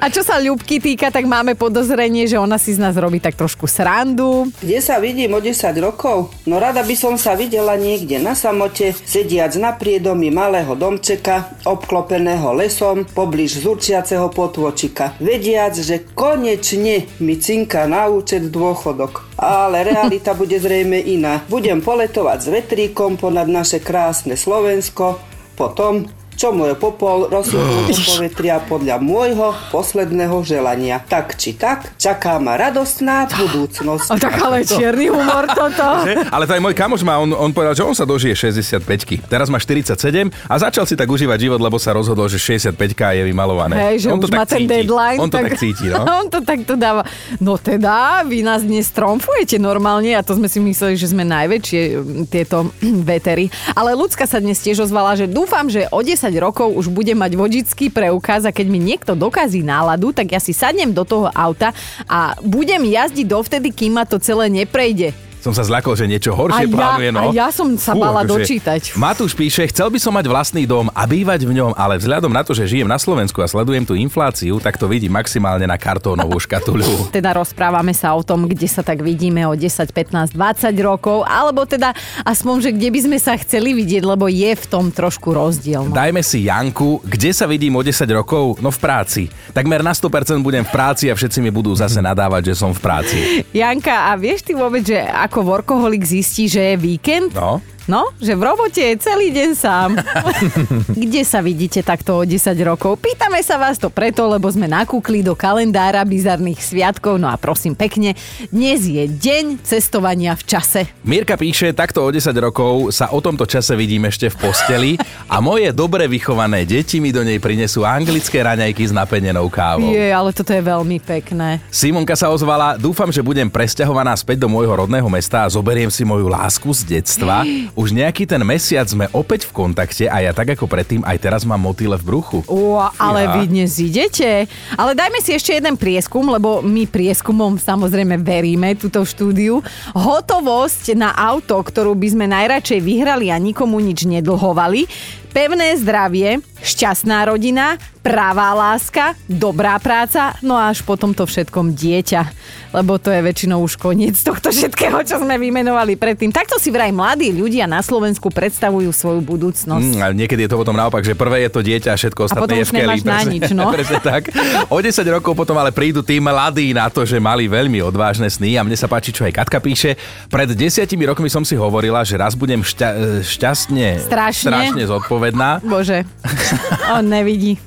A 0.00 0.08
čo 0.08 0.24
sa 0.24 0.40
Ľubky 0.40 0.80
týka, 0.80 1.12
tak 1.12 1.28
máme 1.28 1.56
podozrenie, 1.56 2.24
že 2.24 2.40
ona 2.40 2.56
si 2.56 2.72
z 2.72 2.80
nás 2.80 2.96
robí 2.96 3.20
tak 3.20 3.36
trošku 3.36 3.68
srandu. 3.68 4.48
Kde 4.60 4.78
sa 4.80 4.96
vidím 5.00 5.36
o 5.36 5.40
10 5.40 5.72
rokov? 5.80 6.32
No 6.48 6.56
rada 6.56 6.80
by 6.80 6.96
som 6.96 7.14
sa 7.20 7.36
videla 7.36 7.76
niekde 7.76 8.16
na 8.20 8.32
samote, 8.32 8.96
sediac 9.04 9.52
na 9.60 9.76
priedomi 9.76 10.32
malého 10.32 10.72
domčeka, 10.72 11.52
obklopeného 11.68 12.56
lesom, 12.56 13.04
poblíž 13.04 13.60
zurčiaceho 13.60 14.32
potôčika. 14.32 15.16
Vediac, 15.20 15.76
že 15.76 16.04
konečne 16.16 17.08
mi 17.20 17.36
cinka 17.36 17.84
na 17.84 18.08
účet 18.08 18.48
dôchodok. 18.48 19.36
Ale 19.36 19.84
realita 19.84 20.32
bude 20.40 20.56
zrejme 20.56 21.00
iná. 21.00 21.44
Budem 21.48 21.84
poletovať 21.84 22.38
s 22.40 22.48
vetríkom 22.48 23.20
ponad 23.20 23.48
naše 23.48 23.80
krásne 23.80 24.36
Slovensko, 24.36 25.20
potom 25.54 26.08
čo 26.34 26.50
môj 26.50 26.74
popol 26.78 27.30
rozhodol 27.30 27.86
do 27.86 27.94
povetria 27.94 28.60
podľa 28.62 28.98
môjho 29.00 29.54
posledného 29.70 30.36
želania. 30.42 31.02
Tak 31.02 31.38
či 31.38 31.54
tak, 31.54 31.94
čaká 31.96 32.38
ma 32.42 32.58
radostná 32.58 33.26
budúcnosť. 33.30 34.08
A 34.10 34.14
tak 34.18 34.34
ale 34.42 34.66
čierny 34.66 35.10
humor 35.10 35.46
toto. 35.50 36.06
Ale 36.34 36.44
to 36.44 36.52
aj 36.58 36.62
môj 36.62 36.74
kamoš 36.74 37.02
má, 37.06 37.18
on, 37.22 37.30
on 37.32 37.50
povedal, 37.54 37.74
že 37.74 37.86
on 37.86 37.94
sa 37.94 38.04
dožije 38.04 38.34
65 38.34 39.26
Teraz 39.30 39.48
má 39.48 39.58
47 39.58 40.30
a 40.50 40.54
začal 40.58 40.84
si 40.84 40.94
tak 40.94 41.06
užívať 41.06 41.38
život, 41.38 41.60
lebo 41.62 41.78
sa 41.78 41.94
rozhodol, 41.94 42.26
že 42.26 42.38
65 42.38 42.74
je 42.94 43.22
vymalované. 43.24 43.94
Hej, 43.94 44.06
že 44.06 44.08
on 44.10 44.20
to 44.20 44.26
už 44.28 44.32
tak 44.32 44.38
má 44.38 44.44
ten 44.44 44.62
cíti. 44.64 44.70
deadline. 44.70 45.18
On 45.20 45.30
to 45.30 45.38
tak, 45.38 45.52
cíti, 45.56 45.86
no. 45.90 46.02
on 46.20 46.26
to 46.30 46.38
takto 46.42 46.74
dáva. 46.74 47.02
No 47.38 47.56
teda, 47.60 48.24
vy 48.26 48.42
nás 48.42 48.64
dnes 48.64 48.90
tromfujete 48.90 49.60
normálne 49.60 50.16
a 50.16 50.22
to 50.24 50.36
sme 50.36 50.48
si 50.50 50.58
mysleli, 50.60 50.94
že 50.98 51.10
sme 51.12 51.22
najväčšie 51.24 51.80
m, 51.94 52.24
tieto 52.28 52.72
vetery. 52.82 53.48
Ale 53.76 53.94
ľudská 53.94 54.24
sa 54.24 54.40
dnes 54.40 54.60
tiež 54.60 54.88
ozvala, 54.88 55.16
že 55.16 55.28
dúfam, 55.28 55.66
že 55.68 55.86
o 55.92 56.00
10 56.00 56.23
rokov 56.40 56.72
už 56.72 56.88
bude 56.88 57.12
mať 57.12 57.36
vodičský 57.36 57.92
preukaz 57.92 58.48
a 58.48 58.54
keď 58.54 58.66
mi 58.72 58.80
niekto 58.80 59.12
dokazí 59.12 59.60
náladu, 59.60 60.16
tak 60.16 60.32
ja 60.32 60.40
si 60.40 60.56
sadnem 60.56 60.94
do 60.94 61.04
toho 61.04 61.28
auta 61.28 61.76
a 62.08 62.32
budem 62.40 62.80
jazdiť 62.88 63.26
dovtedy, 63.28 63.68
kým 63.74 64.00
ma 64.00 64.08
to 64.08 64.16
celé 64.16 64.48
neprejde. 64.48 65.33
Som 65.44 65.52
sa 65.52 65.60
zľakol, 65.60 65.92
že 65.92 66.08
niečo 66.08 66.32
horšie 66.32 66.56
A 66.56 66.64
ja- 66.64 66.72
plánuje, 66.72 67.08
no. 67.12 67.20
a 67.20 67.36
ja 67.36 67.52
som 67.52 67.68
sa 67.76 67.92
bála 67.92 68.24
dočítať. 68.24 68.96
Matúš 68.96 69.36
píše, 69.36 69.68
chcel 69.68 69.92
by 69.92 70.00
som 70.00 70.16
mať 70.16 70.24
vlastný 70.24 70.64
dom 70.64 70.88
a 70.88 71.04
bývať 71.04 71.44
v 71.44 71.52
ňom, 71.60 71.76
ale 71.76 72.00
vzhľadom 72.00 72.32
na 72.32 72.40
to, 72.40 72.56
že 72.56 72.64
žijem 72.64 72.88
na 72.88 72.96
Slovensku 72.96 73.44
a 73.44 73.46
sledujem 73.46 73.84
tú 73.84 73.92
infláciu, 73.92 74.56
tak 74.56 74.80
to 74.80 74.88
vidím 74.88 75.12
maximálne 75.12 75.68
na 75.68 75.76
kartónovú 75.76 76.40
škatuľu. 76.40 77.12
Teda 77.16 77.36
rozprávame 77.36 77.92
sa 77.92 78.16
o 78.16 78.24
tom, 78.24 78.48
kde 78.48 78.64
sa 78.64 78.80
tak 78.80 79.04
vidíme 79.04 79.44
o 79.44 79.52
10, 79.52 79.68
15, 79.92 80.32
20 80.32 80.72
rokov, 80.80 81.28
alebo 81.28 81.68
teda 81.68 81.92
aspoň, 82.24 82.54
že 82.64 82.70
kde 82.72 82.88
by 82.88 83.00
sme 83.04 83.18
sa 83.20 83.36
chceli 83.36 83.76
vidieť, 83.76 84.00
lebo 84.00 84.32
je 84.32 84.48
v 84.48 84.64
tom 84.64 84.88
trošku 84.88 85.36
rozdiel. 85.36 85.90
No. 85.90 85.92
Dajme 85.92 86.24
si 86.24 86.48
Janku, 86.48 87.04
kde 87.04 87.36
sa 87.36 87.44
vidím 87.44 87.76
o 87.76 87.84
10 87.84 88.00
rokov? 88.16 88.62
No 88.64 88.72
v 88.72 88.78
práci. 88.80 89.28
Takmer 89.52 89.84
na 89.84 89.92
100% 89.92 90.40
budem 90.40 90.64
v 90.64 90.72
práci 90.72 91.12
a 91.12 91.14
všetci 91.18 91.44
mi 91.44 91.52
budú 91.52 91.74
zase 91.76 92.00
nadávať, 92.00 92.54
že 92.54 92.54
som 92.56 92.70
v 92.72 92.80
práci. 92.80 93.16
Janka, 93.52 94.08
a 94.08 94.16
vieš 94.16 94.46
ty 94.46 94.54
vôbec, 94.54 94.86
že 94.86 95.02
ako 95.02 95.33
workoholik 95.42 96.04
zistí, 96.04 96.48
že 96.48 96.60
je 96.60 96.76
víkend? 96.76 97.34
No. 97.34 97.60
No, 97.84 98.16
že 98.16 98.32
v 98.32 98.48
robote 98.48 98.80
je 98.80 98.96
celý 98.96 99.28
deň 99.28 99.50
sám. 99.52 100.00
Kde 101.04 101.20
sa 101.20 101.44
vidíte 101.44 101.84
takto 101.84 102.16
o 102.16 102.24
10 102.24 102.56
rokov? 102.64 102.96
Pýtame 102.96 103.44
sa 103.44 103.60
vás 103.60 103.76
to 103.76 103.92
preto, 103.92 104.24
lebo 104.24 104.48
sme 104.48 104.64
nakúkli 104.64 105.20
do 105.20 105.36
kalendára 105.36 106.00
bizarných 106.08 106.64
sviatkov. 106.64 107.20
No 107.20 107.28
a 107.28 107.36
prosím 107.36 107.76
pekne, 107.76 108.16
dnes 108.48 108.88
je 108.88 109.04
deň 109.04 109.60
cestovania 109.60 110.32
v 110.32 110.42
čase. 110.48 110.88
Mirka 111.04 111.36
píše, 111.36 111.76
takto 111.76 112.00
o 112.00 112.08
10 112.08 112.32
rokov 112.40 112.88
sa 112.88 113.12
o 113.12 113.20
tomto 113.20 113.44
čase 113.44 113.76
vidím 113.76 114.08
ešte 114.08 114.32
v 114.32 114.36
posteli 114.40 114.92
a 115.28 115.44
moje 115.44 115.68
dobre 115.76 116.08
vychované 116.08 116.64
deti 116.64 117.04
mi 117.04 117.12
do 117.12 117.20
nej 117.20 117.36
prinesú 117.36 117.84
anglické 117.84 118.40
raňajky 118.40 118.80
s 118.80 118.96
napenenou 118.96 119.52
kávou. 119.52 119.92
Je, 119.92 120.08
ale 120.08 120.32
toto 120.32 120.56
je 120.56 120.62
veľmi 120.64 121.04
pekné. 121.04 121.60
Simonka 121.68 122.16
sa 122.16 122.32
ozvala, 122.32 122.80
dúfam, 122.80 123.12
že 123.12 123.20
budem 123.20 123.52
presťahovaná 123.52 124.16
späť 124.16 124.40
do 124.40 124.48
môjho 124.48 124.72
rodného 124.72 125.12
mesta 125.12 125.44
a 125.44 125.52
zoberiem 125.52 125.92
si 125.92 126.00
moju 126.00 126.32
lásku 126.32 126.72
z 126.72 126.96
detstva. 126.96 127.44
Už 127.74 127.90
nejaký 127.90 128.22
ten 128.22 128.38
mesiac 128.46 128.86
sme 128.86 129.10
opäť 129.10 129.50
v 129.50 129.66
kontakte 129.66 130.06
a 130.06 130.22
ja 130.22 130.30
tak 130.30 130.54
ako 130.54 130.70
predtým 130.70 131.02
aj 131.02 131.18
teraz 131.18 131.42
mám 131.42 131.58
motýle 131.58 131.98
v 131.98 132.06
bruchu. 132.06 132.38
Ua, 132.46 132.94
ale 132.94 133.26
Ja. 133.26 133.34
vy 133.34 133.50
dnes 133.50 133.74
idete. 133.82 134.46
Ale 134.78 134.94
dajme 134.94 135.18
si 135.18 135.34
ešte 135.34 135.58
jeden 135.58 135.74
prieskum, 135.74 136.22
lebo 136.30 136.62
my 136.62 136.86
prieskumom 136.86 137.58
samozrejme 137.58 138.22
veríme, 138.22 138.78
túto 138.78 139.02
štúdiu. 139.02 139.58
Hotovosť 139.90 140.94
na 140.94 141.18
auto, 141.18 141.58
ktorú 141.58 141.98
by 141.98 142.08
sme 142.14 142.30
najradšej 142.30 142.78
vyhrali 142.78 143.34
a 143.34 143.42
nikomu 143.42 143.82
nič 143.82 144.06
nedlhovali. 144.06 144.86
Pevné 145.34 145.74
zdravie, 145.74 146.38
šťastná 146.62 147.26
rodina, 147.26 147.74
pravá 148.00 148.54
láska, 148.54 149.18
dobrá 149.26 149.74
práca, 149.82 150.38
no 150.46 150.54
a 150.54 150.70
až 150.70 150.86
potom 150.86 151.10
to 151.10 151.26
všetkom 151.26 151.74
dieťa. 151.74 152.22
Lebo 152.70 153.02
to 153.02 153.10
je 153.10 153.18
väčšinou 153.18 153.58
už 153.62 153.74
koniec 153.74 154.14
tohto 154.20 154.54
všetkého, 154.54 155.02
čo 155.02 155.18
sme 155.18 155.34
vymenovali 155.34 155.98
predtým. 155.98 156.30
Takto 156.30 156.54
si 156.62 156.70
vraj 156.70 156.94
mladí 156.94 157.34
ľudia 157.34 157.66
na 157.66 157.82
Slovensku 157.82 158.30
predstavujú 158.30 158.90
svoju 158.94 159.26
budúcnosť. 159.26 159.94
Mm, 159.94 160.02
ale 160.02 160.14
niekedy 160.14 160.46
je 160.46 160.50
to 160.52 160.58
potom 160.58 160.76
naopak, 160.78 161.02
že 161.02 161.18
prvé 161.18 161.46
je 161.46 161.50
to 161.50 161.60
dieťa 161.66 161.90
a 161.90 161.96
všetko 161.98 162.20
ostatné 162.30 162.42
potom 162.44 162.58
je 162.60 162.66
v 162.66 162.72
keli. 162.74 162.98
na 163.02 163.20
nič, 163.26 163.44
no. 163.50 163.70
presne 163.74 163.98
tak. 163.98 164.30
O 164.70 164.78
10 164.78 165.02
rokov 165.10 165.34
potom 165.34 165.58
ale 165.58 165.74
prídu 165.74 166.04
tí 166.04 166.22
mladí 166.22 166.70
na 166.70 166.86
to, 166.86 167.02
že 167.02 167.18
mali 167.18 167.50
veľmi 167.50 167.82
odvážne 167.82 168.30
sny 168.30 168.54
a 168.54 168.62
mne 168.62 168.78
sa 168.78 168.86
páči, 168.86 169.10
čo 169.10 169.26
aj 169.26 169.34
Katka 169.34 169.58
píše. 169.58 169.98
Pred 170.30 170.54
desiatimi 170.54 171.10
rokmi 171.10 171.26
som 171.26 171.42
si 171.42 171.58
hovorila, 171.58 172.06
že 172.06 172.14
raz 172.14 172.38
budem 172.38 172.62
šťa- 172.62 172.94
e, 172.94 173.02
šťastne, 173.26 173.88
Strašne. 174.06 174.50
strašne 174.50 174.82
zodpovedná. 174.84 175.23
Bože, 175.64 176.04
on 176.98 177.08
nevidí. 177.08 177.58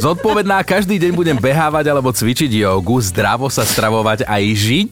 Zodpovedná. 0.00 0.66
Každý 0.66 0.98
deň 0.98 1.12
budem 1.14 1.38
behávať 1.38 1.90
alebo 1.90 2.10
cvičiť 2.10 2.50
jogu, 2.50 2.98
zdravo 2.98 3.46
sa 3.46 3.62
stravovať 3.62 4.26
aj 4.26 4.42
žiť. 4.56 4.90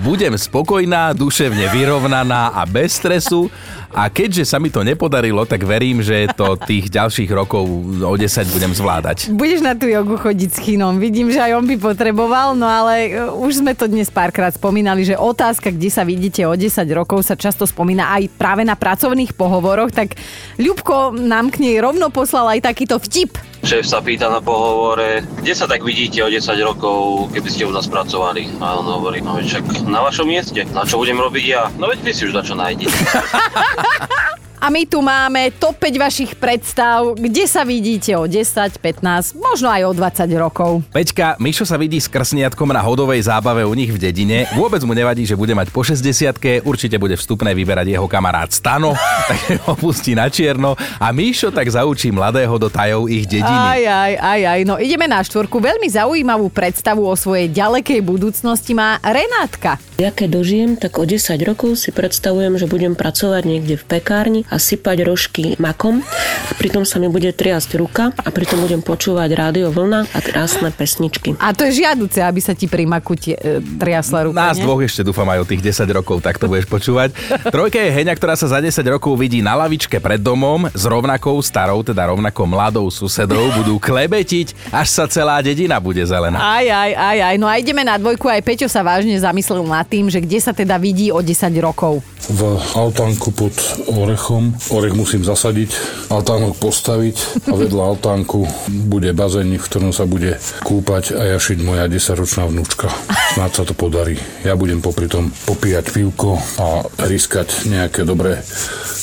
Budem 0.00 0.32
spokojná, 0.34 1.12
duševne 1.12 1.68
vyrovnaná 1.70 2.56
a 2.56 2.62
bez 2.64 2.96
stresu. 2.96 3.52
A 3.96 4.12
keďže 4.12 4.44
sa 4.44 4.60
mi 4.60 4.68
to 4.68 4.84
nepodarilo, 4.84 5.48
tak 5.48 5.64
verím, 5.64 6.04
že 6.04 6.28
to 6.36 6.60
tých 6.60 6.92
ďalších 6.92 7.32
rokov 7.32 7.64
o 8.04 8.12
10 8.12 8.52
budem 8.52 8.72
zvládať. 8.76 9.32
Budeš 9.32 9.64
na 9.64 9.72
tú 9.72 9.88
jogu 9.88 10.20
chodiť 10.20 10.50
s 10.52 10.58
Chinom. 10.60 11.00
Vidím, 11.00 11.32
že 11.32 11.40
aj 11.40 11.56
on 11.56 11.64
by 11.64 11.80
potreboval, 11.80 12.52
no 12.52 12.68
ale 12.68 13.08
e, 13.08 13.24
už 13.24 13.64
sme 13.64 13.72
to 13.72 13.88
dnes 13.88 14.12
párkrát 14.12 14.52
spomínali, 14.52 15.00
že 15.00 15.16
otázka, 15.16 15.72
kde 15.72 15.88
sa 15.88 16.04
vidíte 16.04 16.44
o 16.44 16.52
10 16.52 16.84
rokov, 16.92 17.24
sa 17.24 17.40
často 17.40 17.64
spomína 17.64 18.12
aj 18.20 18.36
práve 18.36 18.68
na 18.68 18.76
pracovných 18.76 19.32
pohovoroch, 19.32 19.88
tak 19.88 20.12
Ľubko 20.60 21.16
nám 21.16 21.48
k 21.52 21.64
nej 21.64 21.76
rovno 21.80 22.12
poslal 22.12 22.52
aj 22.52 22.68
takýto 22.86 23.02
vtip. 23.02 23.30
Šéf 23.66 23.82
sa 23.82 23.98
pýta 23.98 24.30
na 24.30 24.38
pohovore, 24.38 25.26
kde 25.42 25.52
sa 25.58 25.66
tak 25.66 25.82
vidíte 25.82 26.22
o 26.22 26.30
10 26.30 26.38
rokov, 26.62 27.26
keby 27.34 27.48
ste 27.50 27.66
u 27.66 27.74
nás 27.74 27.90
pracovali. 27.90 28.62
A 28.62 28.78
on 28.78 28.86
hovorí, 28.86 29.18
no 29.18 29.42
však 29.42 29.90
na 29.90 30.06
vašom 30.06 30.30
mieste. 30.30 30.62
Na 30.70 30.86
čo 30.86 31.02
budem 31.02 31.18
robiť 31.18 31.44
ja? 31.50 31.66
No 31.74 31.90
veď 31.90 31.98
vy 32.06 32.12
si 32.14 32.30
už 32.30 32.38
za 32.38 32.46
čo 32.46 32.54
nájdete. 32.54 32.94
A 34.56 34.72
my 34.72 34.88
tu 34.88 35.04
máme 35.04 35.52
top 35.60 35.76
5 35.76 36.00
vašich 36.00 36.32
predstav, 36.40 37.12
kde 37.12 37.44
sa 37.44 37.60
vidíte 37.60 38.16
o 38.16 38.24
10, 38.24 38.80
15, 38.80 39.36
možno 39.36 39.68
aj 39.68 39.82
o 39.84 39.92
20 39.92 40.32
rokov. 40.40 40.80
Peťka, 40.96 41.36
Mišo 41.36 41.68
sa 41.68 41.76
vidí 41.76 42.00
s 42.00 42.08
krsniatkom 42.08 42.72
na 42.72 42.80
hodovej 42.80 43.20
zábave 43.28 43.68
u 43.68 43.74
nich 43.76 43.92
v 43.92 44.00
dedine. 44.00 44.48
Vôbec 44.56 44.80
mu 44.88 44.96
nevadí, 44.96 45.28
že 45.28 45.36
bude 45.36 45.52
mať 45.52 45.68
po 45.68 45.84
60 45.84 46.64
určite 46.64 46.96
bude 46.96 47.20
vstupné 47.20 47.52
vyberať 47.52 47.92
jeho 47.92 48.08
kamarát 48.08 48.48
Stano, 48.48 48.96
takže 49.28 49.60
ho 49.68 49.76
pustí 49.76 50.16
na 50.16 50.32
čierno 50.32 50.72
a 50.96 51.12
Mišo 51.12 51.52
tak 51.52 51.68
zaučí 51.68 52.08
mladého 52.08 52.56
do 52.56 52.72
tajov 52.72 53.12
ich 53.12 53.28
dediny. 53.28 53.44
Aj, 53.44 53.82
aj, 53.84 54.12
aj, 54.16 54.40
aj. 54.56 54.60
No 54.64 54.80
ideme 54.80 55.04
na 55.04 55.20
štvorku. 55.20 55.60
Veľmi 55.60 55.92
zaujímavú 55.92 56.48
predstavu 56.48 57.04
o 57.04 57.12
svojej 57.12 57.52
ďalekej 57.52 58.00
budúcnosti 58.00 58.72
má 58.72 58.96
Renátka. 59.04 59.76
Ja 60.00 60.08
keď 60.08 60.40
dožijem, 60.40 60.70
tak 60.80 60.96
o 60.96 61.04
10 61.04 61.36
rokov 61.44 61.76
si 61.76 61.92
predstavujem, 61.92 62.56
že 62.56 62.64
budem 62.64 62.96
pracovať 62.96 63.42
niekde 63.44 63.76
v 63.76 63.84
pekárni 63.84 64.45
a 64.46 64.56
sypať 64.56 65.02
rožky 65.02 65.54
makom. 65.56 66.02
A 66.46 66.52
pritom 66.54 66.82
sa 66.82 66.96
mi 66.96 67.06
bude 67.06 67.28
triasť 67.28 67.70
ruka 67.74 68.10
a 68.12 68.28
pritom 68.28 68.58
budem 68.58 68.78
počúvať 68.78 69.30
rádio 69.32 69.68
vlna 69.68 70.06
a 70.06 70.18
krásne 70.20 70.70
pesničky. 70.70 71.34
A 71.36 71.50
to 71.50 71.66
je 71.66 71.82
žiaduce, 71.82 72.18
aby 72.18 72.38
sa 72.38 72.52
ti 72.52 72.66
pri 72.66 72.86
maku 72.86 73.14
tie, 73.14 73.34
e, 73.34 73.58
triasla 73.58 74.26
ruka, 74.26 74.38
Nás 74.44 74.56
nie? 74.56 74.64
dvoch 74.64 74.80
ešte 74.80 75.02
dúfam 75.02 75.26
aj 75.26 75.42
o 75.42 75.46
tých 75.46 75.62
10 75.62 75.90
rokov, 75.92 76.22
tak 76.22 76.38
to 76.38 76.46
budeš 76.46 76.66
počúvať. 76.66 77.10
Trojka 77.48 77.78
je 77.78 77.90
Heňa, 77.92 78.14
ktorá 78.14 78.34
sa 78.34 78.46
za 78.46 78.58
10 78.58 78.70
rokov 78.86 79.16
vidí 79.16 79.40
na 79.40 79.54
lavičke 79.56 79.98
pred 79.98 80.18
domom 80.18 80.70
s 80.70 80.82
rovnakou 80.84 81.34
starou, 81.40 81.82
teda 81.82 82.10
rovnako 82.10 82.42
mladou 82.46 82.86
susedou. 82.86 83.50
Budú 83.56 83.78
klebetiť, 83.78 84.70
až 84.70 84.86
sa 84.86 85.04
celá 85.06 85.40
dedina 85.40 85.78
bude 85.78 86.02
zelená. 86.02 86.36
Aj, 86.36 86.66
aj, 86.66 86.90
aj, 86.92 87.18
aj. 87.32 87.36
No 87.36 87.46
a 87.46 87.56
ideme 87.56 87.82
na 87.82 87.96
dvojku. 87.96 88.28
Aj 88.28 88.38
Peťo 88.40 88.68
sa 88.68 88.84
vážne 88.84 89.16
zamyslel 89.16 89.64
nad 89.64 89.84
tým, 89.84 90.06
že 90.06 90.20
kde 90.20 90.38
sa 90.38 90.52
teda 90.52 90.76
vidí 90.76 91.08
o 91.10 91.18
10 91.18 91.34
rokov. 91.58 91.98
v 92.26 92.40
altánku 92.74 93.30
pod 93.32 93.54
orechom. 93.88 94.35
Orech 94.70 94.94
musím 94.94 95.22
zasadiť, 95.24 95.70
altánok 96.12 96.58
postaviť 96.60 97.46
a 97.48 97.54
vedľa 97.54 97.82
altánku 97.96 98.44
bude 98.90 99.10
bazén, 99.16 99.50
v 99.54 99.62
ktorom 99.62 99.92
sa 99.94 100.04
bude 100.04 100.36
kúpať 100.62 101.16
a 101.16 101.36
jašiť 101.36 101.58
moja 101.64 101.88
10-ročná 101.88 102.44
vnúčka. 102.48 102.92
Snáď 103.34 103.50
sa 103.52 103.64
to 103.64 103.72
podarí. 103.72 104.18
Ja 104.44 104.58
budem 104.58 104.84
popri 104.84 105.08
tom 105.08 105.32
popíjať 105.48 105.92
pivko 105.92 106.36
a 106.60 106.84
riskať 107.08 107.68
nejaké 107.70 108.04
dobré 108.04 108.40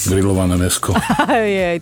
grillované 0.08 0.60
mesko. 0.60 0.93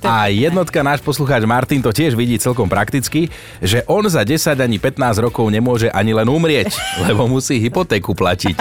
A 0.05 0.29
jednotka 0.29 0.85
náš 0.85 1.01
poslucháč 1.01 1.43
Martin 1.43 1.81
to 1.81 1.89
tiež 1.89 2.13
vidí 2.13 2.37
celkom 2.37 2.69
prakticky, 2.69 3.33
že 3.59 3.81
on 3.89 4.05
za 4.05 4.21
10 4.21 4.57
ani 4.61 4.77
15 4.77 5.25
rokov 5.25 5.49
nemôže 5.49 5.89
ani 5.89 6.13
len 6.13 6.29
umrieť, 6.29 6.77
lebo 7.01 7.25
musí 7.25 7.57
hypotéku 7.57 8.13
platiť. 8.13 8.57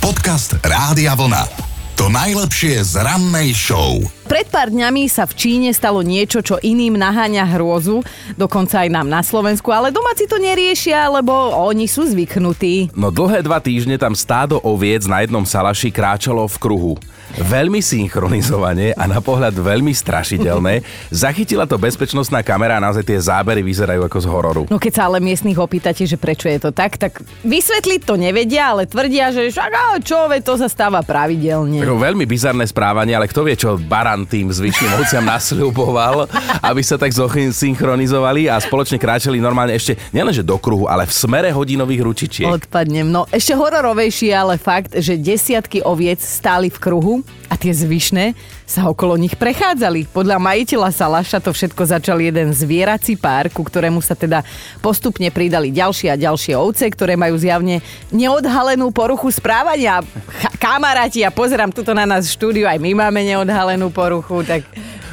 Podcast 0.00 0.56
Rádia 0.64 1.12
Vlna. 1.12 1.75
To 1.96 2.12
najlepšie 2.12 2.84
z 2.84 3.00
rannej 3.00 3.56
show. 3.56 3.96
Pred 4.28 4.52
pár 4.52 4.68
dňami 4.68 5.08
sa 5.08 5.24
v 5.24 5.32
Číne 5.32 5.72
stalo 5.72 6.04
niečo, 6.04 6.44
čo 6.44 6.60
iným 6.60 7.00
naháňa 7.00 7.56
hrôzu, 7.56 8.04
dokonca 8.36 8.84
aj 8.84 8.92
nám 8.92 9.08
na 9.08 9.24
Slovensku, 9.24 9.72
ale 9.72 9.88
domáci 9.88 10.28
to 10.28 10.36
neriešia, 10.36 11.08
lebo 11.08 11.32
oni 11.56 11.88
sú 11.88 12.04
zvyknutí. 12.04 12.92
No 12.92 13.08
dlhé 13.08 13.40
dva 13.40 13.64
týždne 13.64 13.96
tam 13.96 14.12
stádo 14.12 14.60
oviec 14.60 15.08
na 15.08 15.24
jednom 15.24 15.48
salaši 15.48 15.88
kráčalo 15.88 16.44
v 16.44 16.56
kruhu. 16.60 16.94
Veľmi 17.36 17.80
synchronizovane 17.84 18.96
a 18.96 19.04
na 19.08 19.20
pohľad 19.20 19.56
veľmi 19.56 19.92
strašidelné. 19.92 20.80
Zachytila 21.12 21.68
to 21.68 21.76
bezpečnostná 21.76 22.40
kamera 22.40 22.78
a 22.78 22.84
naozaj 22.84 23.04
tie 23.04 23.18
zábery 23.18 23.60
vyzerajú 23.60 24.04
ako 24.08 24.18
z 24.20 24.26
hororu. 24.26 24.62
No 24.68 24.80
keď 24.80 24.92
sa 24.94 25.02
ale 25.08 25.20
miestnych 25.20 25.58
opýtate, 25.58 26.06
že 26.06 26.16
prečo 26.16 26.48
je 26.48 26.58
to 26.60 26.70
tak, 26.74 26.96
tak 26.96 27.20
vysvetliť 27.44 28.00
to 28.04 28.14
nevedia, 28.16 28.74
ale 28.74 28.90
tvrdia, 28.90 29.34
že 29.34 29.52
však 29.52 30.02
čo, 30.06 30.26
to 30.42 30.52
sa 30.58 30.68
stáva 30.70 31.04
pravidelne. 31.04 31.85
Ako 31.86 32.02
veľmi 32.02 32.26
bizarné 32.26 32.66
správanie, 32.66 33.14
ale 33.14 33.30
kto 33.30 33.46
vie, 33.46 33.54
čo 33.54 33.78
Baran 33.78 34.26
tým 34.26 34.50
zvyšným 34.50 34.98
ovciam 34.98 35.22
nasľuboval, 35.22 36.26
aby 36.66 36.82
sa 36.82 36.98
tak 36.98 37.14
synchronizovali 37.14 38.50
a 38.50 38.58
spoločne 38.58 38.98
kráčali 38.98 39.38
normálne 39.38 39.70
ešte 39.70 39.94
nielenže 40.10 40.42
do 40.42 40.58
kruhu, 40.58 40.90
ale 40.90 41.06
v 41.06 41.14
smere 41.14 41.54
hodinových 41.54 42.02
ručičiek. 42.02 42.50
Odpadnem. 42.50 43.06
No 43.06 43.30
ešte 43.30 43.54
hororovejšie 43.54 44.34
ale 44.34 44.58
fakt, 44.58 44.98
že 44.98 45.14
desiatky 45.14 45.78
oviec 45.86 46.18
stáli 46.18 46.74
v 46.74 46.78
kruhu 46.82 47.14
a 47.46 47.54
tie 47.54 47.70
zvyšné 47.70 48.34
sa 48.66 48.90
okolo 48.90 49.14
nich 49.14 49.38
prechádzali. 49.38 50.10
Podľa 50.10 50.42
majiteľa 50.42 50.90
Salaša 50.90 51.38
to 51.38 51.54
všetko 51.54 51.82
začal 51.86 52.18
jeden 52.18 52.50
zvierací 52.50 53.14
pár, 53.14 53.48
ku 53.50 53.62
ktorému 53.62 54.02
sa 54.02 54.18
teda 54.18 54.42
postupne 54.82 55.30
pridali 55.30 55.70
ďalšie 55.70 56.10
a 56.10 56.20
ďalšie 56.20 56.54
ovce, 56.58 56.84
ktoré 56.90 57.14
majú 57.14 57.38
zjavne 57.38 57.78
neodhalenú 58.10 58.90
poruchu 58.90 59.30
správania. 59.30 60.02
Ch- 60.42 60.54
kamaráti, 60.58 61.22
ja 61.22 61.30
pozerám 61.30 61.70
tuto 61.70 61.94
na 61.94 62.02
nás 62.02 62.26
štúdiu, 62.26 62.66
aj 62.66 62.82
my 62.82 63.06
máme 63.06 63.22
neodhalenú 63.22 63.90
poruchu, 63.94 64.42
tak... 64.42 64.66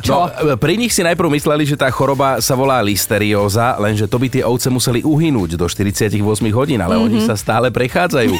Čo? 0.03 0.27
No, 0.27 0.59
pri 0.59 0.75
nich 0.75 0.91
si 0.91 0.99
najprv 0.99 1.31
mysleli, 1.31 1.63
že 1.63 1.79
tá 1.79 1.87
choroba 1.87 2.43
sa 2.43 2.59
volá 2.59 2.83
listerióza, 2.83 3.79
lenže 3.79 4.03
to 4.03 4.19
by 4.19 4.27
tie 4.27 4.43
ovce 4.43 4.67
museli 4.67 4.99
uhynúť 4.99 5.55
do 5.55 5.63
48 5.63 6.19
hodín, 6.51 6.83
ale 6.83 6.99
mm-hmm. 6.99 7.07
oni 7.07 7.19
sa 7.23 7.39
stále 7.39 7.71
prechádzajú 7.71 8.35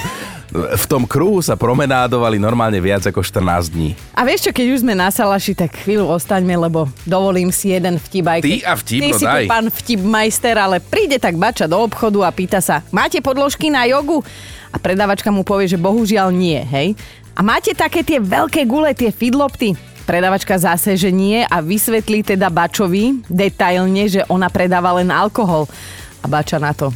v 0.54 0.86
tom 0.86 1.10
kruhu 1.10 1.42
sa 1.42 1.58
promenádovali 1.58 2.38
normálne 2.38 2.78
viac 2.78 3.02
ako 3.10 3.26
14 3.26 3.74
dní. 3.74 3.98
A 4.14 4.22
vieš 4.22 4.50
čo, 4.50 4.52
keď 4.54 4.66
už 4.70 4.80
sme 4.86 4.94
na 4.94 5.10
Salaši, 5.10 5.58
tak 5.58 5.74
chvíľu 5.82 6.06
ostaňme, 6.14 6.54
lebo 6.54 6.86
dovolím 7.10 7.50
si 7.50 7.74
jeden 7.74 7.98
vtip 7.98 8.26
aj 8.30 8.40
Ty 8.46 8.58
a 8.70 8.74
vtip, 8.78 9.02
Ty 9.02 9.10
no 9.10 9.18
si 9.18 9.26
daj. 9.26 9.46
pán 9.50 9.68
vtip 9.74 10.02
majster, 10.06 10.56
ale 10.62 10.78
príde 10.78 11.18
tak 11.18 11.34
bača 11.42 11.66
do 11.66 11.82
obchodu 11.82 12.30
a 12.30 12.30
pýta 12.30 12.62
sa, 12.62 12.86
máte 12.94 13.18
podložky 13.18 13.74
na 13.74 13.90
jogu? 13.90 14.22
A 14.70 14.78
predavačka 14.78 15.34
mu 15.34 15.42
povie, 15.42 15.70
že 15.70 15.78
bohužiaľ 15.78 16.30
nie, 16.30 16.62
hej? 16.62 16.94
A 17.34 17.42
máte 17.42 17.74
také 17.74 18.06
tie 18.06 18.22
veľké 18.22 18.70
gule, 18.70 18.94
tie 18.94 19.10
fidlopty? 19.10 19.74
Predavačka 20.04 20.60
zase, 20.60 21.00
že 21.00 21.10
nie 21.10 21.48
a 21.48 21.64
vysvetlí 21.64 22.28
teda 22.28 22.52
Bačovi 22.52 23.24
detailne, 23.32 24.12
že 24.12 24.22
ona 24.28 24.52
predáva 24.52 25.00
len 25.00 25.08
alkohol. 25.08 25.66
A 26.20 26.28
Bača 26.28 26.60
na 26.60 26.76
to. 26.76 26.92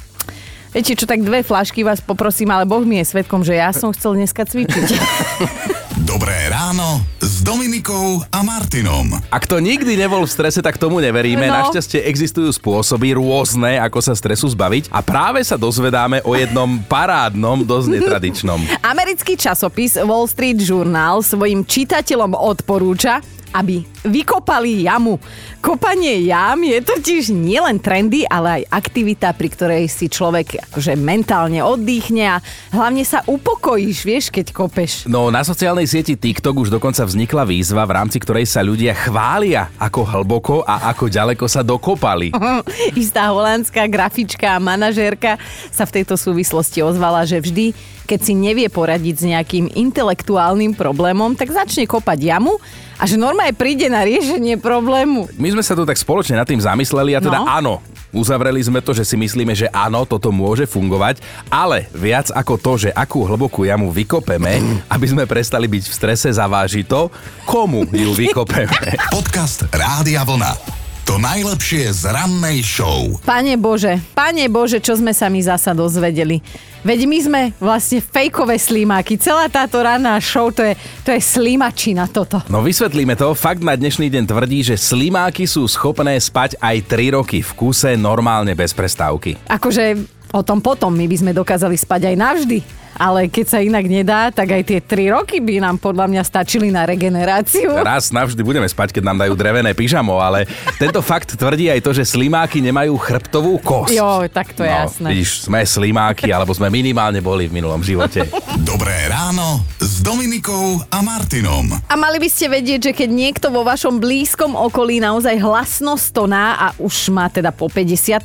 Viete 0.76 0.93
čo, 0.93 1.08
tak 1.08 1.24
dve 1.24 1.41
flašky 1.41 1.82
vás 1.88 2.04
poprosím, 2.04 2.52
ale 2.52 2.67
Boh 2.67 2.84
mi 2.84 3.00
je 3.00 3.10
svetkom, 3.15 3.41
že 3.41 3.56
ja 3.56 3.72
som 3.72 3.96
chcel 3.96 4.20
dneska 4.20 4.43
cvičiť. 4.43 4.88
Dobré 6.06 6.54
ráno 6.54 7.02
s 7.18 7.42
Dominikou 7.42 8.22
a 8.30 8.46
Martinom. 8.46 9.18
Ak 9.34 9.50
to 9.50 9.58
nikdy 9.58 9.98
nebol 9.98 10.22
v 10.22 10.30
strese, 10.30 10.62
tak 10.62 10.78
tomu 10.78 11.02
neveríme. 11.02 11.50
No. 11.50 11.58
Našťastie 11.58 12.06
existujú 12.06 12.54
spôsoby 12.54 13.18
rôzne, 13.18 13.82
ako 13.82 13.98
sa 14.06 14.14
stresu 14.14 14.46
zbaviť. 14.54 14.94
A 14.94 15.02
práve 15.02 15.42
sa 15.42 15.58
dozvedáme 15.58 16.22
o 16.22 16.38
jednom 16.38 16.78
parádnom, 16.86 17.66
dosť 17.66 17.98
netradičnom. 17.98 18.62
Americký 18.94 19.34
časopis 19.34 19.98
Wall 19.98 20.30
Street 20.30 20.62
Journal 20.62 21.26
svojim 21.26 21.66
čitateľom 21.66 22.38
odporúča, 22.38 23.18
aby 23.58 23.82
vykopali 24.08 24.88
jamu. 24.88 25.20
Kopanie 25.58 26.24
jam 26.24 26.62
je 26.63 26.80
totiž 26.80 27.34
nielen 27.34 27.82
trendy, 27.82 28.24
ale 28.24 28.62
aj 28.62 28.63
aktivita, 28.72 29.34
pri 29.36 29.50
ktorej 29.52 29.84
si 29.91 30.08
človek 30.08 30.70
akože 30.72 30.96
mentálne 30.96 31.60
oddychne 31.60 32.24
a 32.28 32.38
hlavne 32.72 33.04
sa 33.04 33.26
upokojíš, 33.26 33.98
vieš, 34.06 34.26
keď 34.32 34.54
kopeš. 34.54 35.10
No, 35.10 35.28
na 35.34 35.41
sociálnej 35.43 35.89
sieti 35.89 36.13
TikTok 36.13 36.67
už 36.67 36.70
dokonca 36.72 37.04
vznikla 37.04 37.43
výzva, 37.43 37.84
v 37.84 37.96
rámci 37.98 38.22
ktorej 38.22 38.48
sa 38.48 38.63
ľudia 38.63 38.93
chvália, 38.96 39.67
ako 39.82 40.02
hlboko 40.08 40.56
a 40.63 40.93
ako 40.93 41.10
ďaleko 41.10 41.46
sa 41.50 41.65
dokopali. 41.65 42.32
Istá 43.02 43.34
holandská 43.34 43.89
grafička 43.89 44.56
a 44.56 44.62
manažérka 44.62 45.41
sa 45.74 45.89
v 45.89 46.02
tejto 46.02 46.20
súvislosti 46.20 46.86
ozvala, 46.86 47.26
že 47.26 47.41
vždy, 47.41 47.74
keď 48.06 48.20
si 48.22 48.34
nevie 48.38 48.70
poradiť 48.70 49.15
s 49.17 49.26
nejakým 49.26 49.65
intelektuálnym 49.74 50.78
problémom, 50.78 51.34
tak 51.34 51.50
začne 51.50 51.89
kopať 51.89 52.20
jamu 52.30 52.62
a 52.98 53.04
že 53.06 53.17
normálne 53.17 53.54
príde 53.54 53.89
na 53.89 53.97
riešenie 54.02 54.58
problému. 54.58 55.30
My 55.38 55.50
sme 55.50 55.64
sa 55.64 55.74
tu 55.74 55.82
tak 55.82 55.96
spoločne 55.96 56.36
nad 56.36 56.46
tým 56.46 56.60
zamysleli 56.60 57.16
a 57.16 57.22
teda 57.22 57.38
No. 57.38 57.46
áno, 57.46 57.74
uzavreli 58.10 58.58
sme 58.60 58.82
to, 58.82 58.92
že 58.92 59.06
si 59.06 59.16
myslíme, 59.16 59.54
že 59.54 59.70
áno, 59.70 60.04
toto 60.04 60.30
môže 60.30 60.66
fungovať, 60.66 61.22
ale 61.48 61.86
viac 61.94 62.30
ako 62.30 62.54
to, 62.58 62.72
že 62.88 62.90
akú 62.92 63.22
hlbokú 63.24 63.64
jamu 63.64 63.90
vykopeme, 63.90 64.58
aby 64.94 65.06
sme 65.06 65.24
prestali 65.24 65.66
byť 65.66 65.84
v 65.86 65.94
strese, 65.94 66.28
zaváži 66.30 66.84
to, 66.84 67.08
komu 67.46 67.86
ju 67.88 68.12
vykopeme. 68.12 68.74
Podcast 69.16 69.70
Rádia 69.70 70.26
Vlna. 70.26 70.78
To 71.08 71.16
najlepšie 71.16 71.88
z 71.96 72.12
rannej 72.12 72.60
show. 72.60 73.16
Pane 73.24 73.56
Bože, 73.56 73.96
Pane 74.12 74.52
Bože, 74.52 74.84
čo 74.84 74.92
sme 74.92 75.16
sa 75.16 75.32
my 75.32 75.40
zasa 75.40 75.72
dozvedeli. 75.72 76.44
Veď 76.88 77.04
my 77.04 77.19
sme 77.19 77.41
vlastne 77.60 78.00
fejkové 78.00 78.56
slímáky. 78.56 79.19
Celá 79.19 79.52
táto 79.52 79.76
ranná 79.84 80.15
show, 80.23 80.47
to 80.56 80.63
je, 80.63 80.71
to 81.04 81.12
je 81.12 81.19
slímačina 81.19 82.08
toto. 82.08 82.39
No 82.47 82.63
vysvetlíme 82.63 83.12
to. 83.19 83.36
Fakt 83.36 83.60
na 83.60 83.76
dnešný 83.76 84.08
deň 84.08 84.23
tvrdí, 84.23 84.63
že 84.63 84.80
slimáky 84.80 85.43
sú 85.43 85.67
schopné 85.67 86.15
spať 86.15 86.56
aj 86.63 86.88
3 86.88 87.19
roky 87.19 87.43
v 87.43 87.52
kuse 87.60 88.00
normálne 88.00 88.56
bez 88.56 88.71
prestávky. 88.71 89.36
Akože 89.52 90.00
o 90.32 90.39
tom 90.47 90.63
potom 90.63 90.95
my 90.95 91.12
by 91.12 91.17
sme 91.19 91.32
dokázali 91.36 91.76
spať 91.76 92.08
aj 92.08 92.15
navždy. 92.15 92.58
Ale 92.98 93.30
keď 93.30 93.46
sa 93.46 93.60
inak 93.62 93.86
nedá, 93.86 94.34
tak 94.34 94.58
aj 94.58 94.64
tie 94.66 94.80
3 94.82 95.14
roky 95.14 95.38
by 95.38 95.62
nám 95.62 95.78
podľa 95.78 96.10
mňa 96.10 96.24
stačili 96.26 96.74
na 96.74 96.84
regeneráciu. 96.90 97.78
Raz 97.78 98.10
navždy 98.10 98.42
budeme 98.42 98.66
spať, 98.66 98.98
keď 98.98 99.04
nám 99.14 99.18
dajú 99.22 99.34
drevené 99.38 99.78
pyžamo, 99.78 100.18
ale 100.18 100.50
tento 100.82 101.00
fakt 101.06 101.38
tvrdí 101.38 101.70
aj 101.70 101.86
to, 101.86 101.94
že 101.94 102.10
slimáky 102.10 102.58
nemajú 102.60 102.98
chrbtovú 102.98 103.62
kosť. 103.62 103.94
Jo, 103.94 104.26
tak 104.28 104.58
to 104.58 104.66
je 104.66 104.74
no, 104.74 104.82
jasné. 104.90 105.08
Vidíš, 105.14 105.46
sme 105.46 105.62
slimáky, 105.62 106.34
alebo 106.34 106.52
sme 106.58 106.74
minimálne 106.74 107.22
boli 107.22 107.46
v 107.46 107.62
minulom 107.62 107.86
živote. 107.86 108.26
Dobré 108.66 109.06
ráno 109.08 109.62
s 109.78 109.97
Dominikou 110.08 110.80
a 110.88 111.04
Martinom. 111.04 111.67
A 111.91 112.00
mali 112.00 112.15
by 112.15 112.32
ste 112.32 112.48
vedieť, 112.48 112.80
že 112.80 112.93
keď 112.96 113.10
niekto 113.12 113.52
vo 113.52 113.67
vašom 113.67 114.00
blízkom 114.00 114.56
okolí 114.56 115.04
naozaj 115.04 115.36
hlasno 115.36 116.00
stoná 116.00 116.56
a 116.56 116.67
už 116.80 117.12
má 117.12 117.28
teda 117.28 117.52
po 117.52 117.67
50 117.67 118.15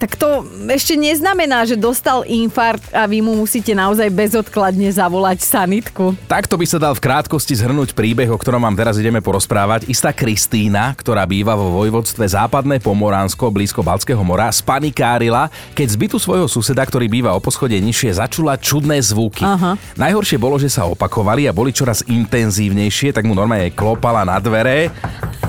tak 0.00 0.16
to 0.16 0.48
ešte 0.72 0.96
neznamená, 0.96 1.68
že 1.68 1.76
dostal 1.76 2.24
infarkt 2.24 2.88
a 2.96 3.04
vy 3.04 3.20
mu 3.20 3.36
musíte 3.36 3.76
naozaj 3.76 4.08
bezodkladne 4.08 4.88
zavolať 4.88 5.44
sanitku. 5.44 6.16
Takto 6.24 6.56
by 6.56 6.64
sa 6.64 6.80
dal 6.80 6.96
v 6.96 7.04
krátkosti 7.04 7.52
zhrnúť 7.52 7.92
príbeh, 7.92 8.32
o 8.32 8.40
ktorom 8.40 8.64
vám 8.64 8.80
teraz 8.80 8.96
ideme 8.96 9.20
porozprávať. 9.20 9.92
Istá 9.92 10.16
Kristína, 10.16 10.96
ktorá 10.96 11.28
býva 11.28 11.52
vo 11.52 11.84
vojvodstve 11.84 12.24
Západné 12.24 12.80
Pomoránsko 12.80 13.52
blízko 13.52 13.84
Balckého 13.84 14.24
mora, 14.24 14.48
spanikárila, 14.48 15.52
keď 15.76 15.86
z 15.92 15.96
bytu 16.00 16.16
svojho 16.16 16.48
suseda, 16.48 16.80
ktorý 16.80 17.04
býva 17.12 17.36
o 17.36 17.44
poschode 17.44 17.76
nižšie, 17.76 18.24
začula 18.24 18.56
čudné 18.56 19.04
zvuky. 19.04 19.44
Aha. 19.44 19.76
Najhoršie 20.00 20.40
bolo, 20.40 20.56
že 20.56 20.72
sa 20.72 20.88
opakovali 21.10 21.50
a 21.50 21.52
boli 21.52 21.74
čoraz 21.74 22.06
intenzívnejšie, 22.06 23.10
tak 23.10 23.26
mu 23.26 23.34
normálne 23.34 23.74
klopala 23.74 24.22
na 24.22 24.38
dvere, 24.38 24.94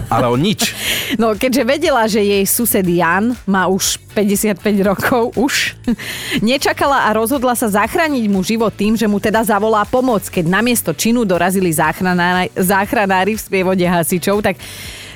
ale 0.10 0.26
o 0.26 0.34
nič. 0.34 0.66
No, 1.20 1.36
keďže 1.36 1.68
vedela, 1.68 2.08
že 2.08 2.24
jej 2.24 2.48
sused 2.48 2.88
Jan 2.88 3.36
má 3.44 3.68
už 3.68 4.00
55 4.16 4.64
rokov, 4.80 5.36
už, 5.36 5.76
nečakala 6.40 7.04
a 7.04 7.10
rozhodla 7.12 7.52
sa 7.52 7.68
zachrániť 7.68 8.32
mu 8.32 8.40
život 8.40 8.72
tým, 8.72 8.96
že 8.96 9.12
mu 9.12 9.20
teda 9.20 9.44
zavolá 9.44 9.84
pomoc. 9.84 10.24
Keď 10.32 10.48
namiesto 10.48 10.96
činu 10.96 11.28
dorazili 11.28 11.68
záchranári, 11.68 12.48
záchranári 12.56 13.36
v 13.36 13.44
sprievode 13.44 13.84
hasičov, 13.84 14.40
tak 14.40 14.56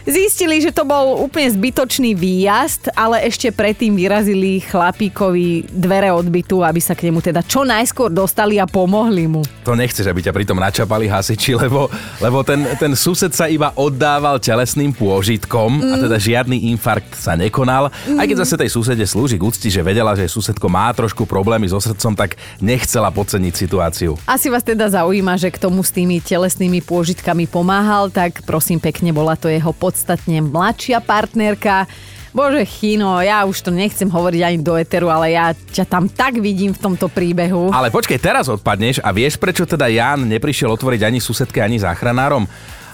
Zistili, 0.05 0.61
že 0.61 0.69
to 0.69 0.85
bol 0.85 1.17
úplne 1.17 1.49
zbytočný 1.49 2.13
výjazd, 2.13 2.93
ale 2.93 3.25
ešte 3.25 3.49
predtým 3.49 3.97
vyrazili 3.97 4.61
chlapíkovi 4.61 5.65
dvere 5.65 6.13
odbytu, 6.13 6.61
aby 6.61 6.77
sa 6.77 6.93
k 6.93 7.09
nemu 7.09 7.25
teda 7.25 7.41
čo 7.41 7.65
najskôr 7.65 8.13
dostali 8.13 8.61
a 8.61 8.69
pomohli 8.69 9.25
mu. 9.25 9.41
To 9.65 9.73
nechceš, 9.73 10.05
aby 10.05 10.21
ťa 10.21 10.29
pritom 10.29 10.61
načapali 10.61 11.09
hasiči, 11.09 11.57
lebo, 11.57 11.89
lebo 12.21 12.45
ten, 12.45 12.69
ten 12.77 12.93
sused 12.93 13.33
sa 13.33 13.49
iba 13.49 13.73
oddával 13.73 14.37
telesným 14.37 14.93
pôžitkom 14.93 15.81
mm. 15.81 15.89
a 15.89 15.95
teda 15.97 16.17
žiadny 16.21 16.69
infarkt 16.69 17.17
sa 17.17 17.33
nekonal. 17.33 17.89
Mm. 18.05 18.21
Aj 18.21 18.25
keď 18.29 18.37
zase 18.45 18.61
tej 18.61 18.69
susede 18.69 19.05
slúži 19.09 19.41
k 19.41 19.47
úcti, 19.49 19.73
že 19.73 19.81
vedela, 19.81 20.13
že 20.13 20.29
susedko 20.29 20.69
má 20.69 20.93
trošku 20.93 21.25
problémy 21.25 21.65
so 21.65 21.81
srdcom, 21.81 22.13
tak 22.13 22.37
nechcela 22.61 23.09
podceniť 23.09 23.53
situáciu. 23.57 24.13
Asi 24.29 24.53
vás 24.53 24.61
teda 24.61 24.85
zaujíma, 24.85 25.33
že 25.41 25.49
k 25.49 25.57
tomu 25.57 25.81
s 25.81 25.89
tými 25.89 26.21
telesnými 26.21 26.85
pôžitkami 26.85 27.49
pomáhal, 27.49 28.13
tak 28.13 28.45
prosím 28.45 28.77
pekne, 28.77 29.09
bola 29.09 29.33
to 29.33 29.49
jeho 29.49 29.73
podstatne 29.95 30.43
mladšia 30.43 30.99
partnerka. 30.99 31.88
Bože, 32.36 32.67
Chino, 32.67 33.15
ja 33.23 33.47
už 33.47 33.63
to 33.63 33.71
nechcem 33.71 34.12
hovoriť 34.12 34.41
ani 34.43 34.60
do 34.60 34.75
eteru, 34.75 35.08
ale 35.08 35.31
ja 35.31 35.55
ťa 35.55 35.88
tam 35.88 36.12
tak 36.12 36.36
vidím 36.43 36.75
v 36.75 36.84
tomto 36.84 37.08
príbehu. 37.08 37.71
Ale 37.71 37.88
počkej, 37.88 38.19
teraz 38.19 38.51
odpadneš 38.51 38.99
a 38.99 39.15
vieš, 39.15 39.39
prečo 39.39 39.63
teda 39.63 39.88
Jan 39.88 40.27
neprišiel 40.27 40.67
otvoriť 40.67 41.08
ani 41.08 41.23
susedke, 41.23 41.63
ani 41.63 41.79
záchranárom? 41.79 42.43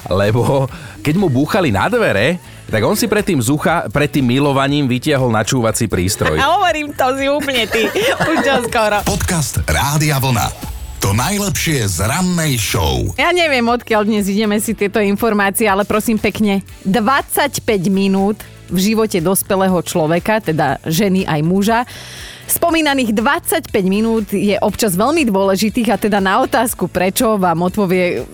lebo 0.09 0.65
keď 1.05 1.13
mu 1.13 1.29
búchali 1.29 1.69
na 1.69 1.85
dvere, 1.85 2.41
tak 2.73 2.81
on 2.81 2.97
si 2.97 3.05
pred 3.05 3.21
tým, 3.21 3.37
zucha, 3.37 3.85
pred 3.93 4.09
tým 4.09 4.25
milovaním 4.25 4.89
vytiahol 4.89 5.29
načúvací 5.29 5.85
prístroj. 5.85 6.39
A 6.41 6.57
hovorím 6.57 6.89
to 6.97 7.05
si 7.21 7.29
úplne 7.29 7.69
ty. 7.69 7.85
Už 8.25 8.65
skoro. 8.65 8.97
Podcast 9.05 9.61
Rádia 9.69 10.17
Vlna. 10.17 10.70
To 11.01 11.17
najlepšie 11.17 11.89
z 11.89 12.05
rannej 12.05 12.61
show. 12.61 13.09
Ja 13.17 13.33
neviem, 13.33 13.65
odkiaľ 13.65 14.05
dnes 14.05 14.29
ideme 14.29 14.61
si 14.61 14.77
tieto 14.77 15.01
informácie, 15.01 15.65
ale 15.65 15.81
prosím 15.81 16.21
pekne, 16.21 16.61
25 16.85 17.57
minút 17.89 18.37
v 18.69 18.77
živote 18.77 19.17
dospelého 19.17 19.81
človeka, 19.81 20.45
teda 20.45 20.77
ženy 20.85 21.25
aj 21.25 21.41
muža, 21.41 21.79
Spomínaných 22.51 23.15
25 23.15 23.71
minút 23.87 24.27
je 24.35 24.59
občas 24.59 24.99
veľmi 24.99 25.23
dôležitých 25.23 25.87
a 25.87 25.95
teda 25.95 26.19
na 26.19 26.43
otázku 26.43 26.91
prečo 26.91 27.39
vám 27.39 27.63
odpovie 27.63 28.27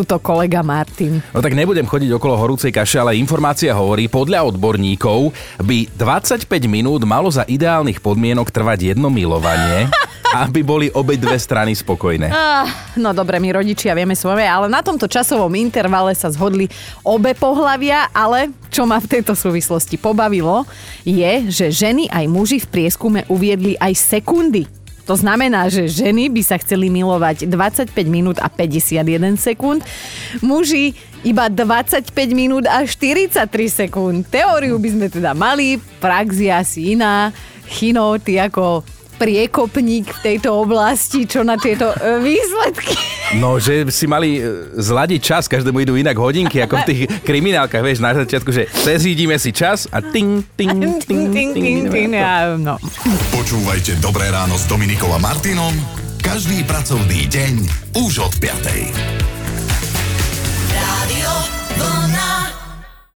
tuto 0.00 0.16
kolega 0.16 0.64
Martin. 0.64 1.20
No 1.36 1.44
tak 1.44 1.52
nebudem 1.52 1.84
chodiť 1.84 2.16
okolo 2.16 2.32
horúcej 2.40 2.72
kaše, 2.72 3.04
ale 3.04 3.20
informácia 3.20 3.76
hovorí, 3.76 4.08
podľa 4.08 4.48
odborníkov 4.48 5.36
by 5.60 5.92
25 5.92 6.48
minút 6.64 7.04
malo 7.04 7.28
za 7.28 7.44
ideálnych 7.44 8.00
podmienok 8.00 8.48
trvať 8.48 8.96
jedno 8.96 9.12
milovanie. 9.12 9.84
aby 10.30 10.62
boli 10.62 10.86
obe 10.94 11.18
dve 11.18 11.34
strany 11.34 11.74
spokojné. 11.74 12.30
Ah, 12.30 12.94
no 12.94 13.10
dobre, 13.10 13.42
my 13.42 13.50
rodičia 13.50 13.98
vieme 13.98 14.14
svoje, 14.14 14.46
ale 14.46 14.70
na 14.70 14.78
tomto 14.78 15.10
časovom 15.10 15.50
intervale 15.58 16.14
sa 16.14 16.30
zhodli 16.30 16.70
obe 17.02 17.34
pohlavia, 17.34 18.06
ale 18.14 18.54
čo 18.70 18.86
ma 18.86 19.02
v 19.02 19.10
tejto 19.10 19.34
súvislosti 19.34 19.98
pobavilo, 19.98 20.62
je, 21.02 21.50
že 21.50 21.74
ženy 21.74 22.06
aj 22.14 22.30
muži 22.30 22.62
v 22.62 22.70
prieskume 22.70 23.26
uviedli 23.26 23.74
aj 23.82 23.90
sekundy. 23.98 24.79
To 25.08 25.14
znamená, 25.16 25.68
že 25.72 25.88
ženy 25.88 26.28
by 26.32 26.42
sa 26.44 26.56
chceli 26.60 26.92
milovať 26.92 27.48
25 27.48 27.92
minút 28.06 28.36
a 28.38 28.48
51 28.48 29.36
sekúnd, 29.40 29.80
muži 30.44 30.94
iba 31.22 31.52
25 31.52 32.12
minút 32.32 32.64
a 32.64 32.84
43 32.84 33.44
sekúnd. 33.68 34.24
Teóriu 34.28 34.80
by 34.80 34.88
sme 34.88 35.06
teda 35.12 35.36
mali, 35.36 35.76
prax 36.00 36.40
je 36.40 36.50
asi 36.52 36.80
iná. 36.96 37.32
Chino, 37.70 38.18
ty 38.18 38.40
ako 38.40 38.82
priekopník 39.20 40.08
v 40.08 40.20
tejto 40.24 40.56
oblasti, 40.56 41.28
čo 41.28 41.44
na 41.44 41.60
tieto 41.60 41.92
e, 41.92 42.24
výsledky. 42.24 42.96
No, 43.36 43.60
že 43.60 43.84
si 43.92 44.08
mali 44.08 44.40
e, 44.40 44.72
zladiť 44.80 45.20
čas, 45.20 45.44
každému 45.44 45.84
idú 45.84 46.00
inak 46.00 46.16
hodinky, 46.16 46.64
ako 46.64 46.80
v 46.80 46.84
tých 46.88 47.00
kriminálkach, 47.28 47.84
vieš, 47.84 48.00
na 48.00 48.16
začiatku, 48.16 48.48
že 48.48 48.64
prezídime 48.80 49.36
si 49.36 49.52
čas 49.52 49.84
a 49.92 50.00
ting, 50.00 50.40
ting, 50.56 51.04
ting, 51.04 51.28
ting, 51.28 51.52
ting, 51.52 51.78
ting, 51.92 52.10
ja, 52.16 52.56
no. 52.56 52.80
Počúvajte 53.36 54.00
Dobré 54.00 54.32
ráno 54.32 54.56
s 54.56 54.64
Dominikom 54.64 55.12
a 55.12 55.20
Martinom 55.20 55.76
každý 56.20 56.62
pracovný 56.68 57.26
deň 57.32 57.54
už 57.96 58.28
od 58.28 58.34
5. 58.38 59.29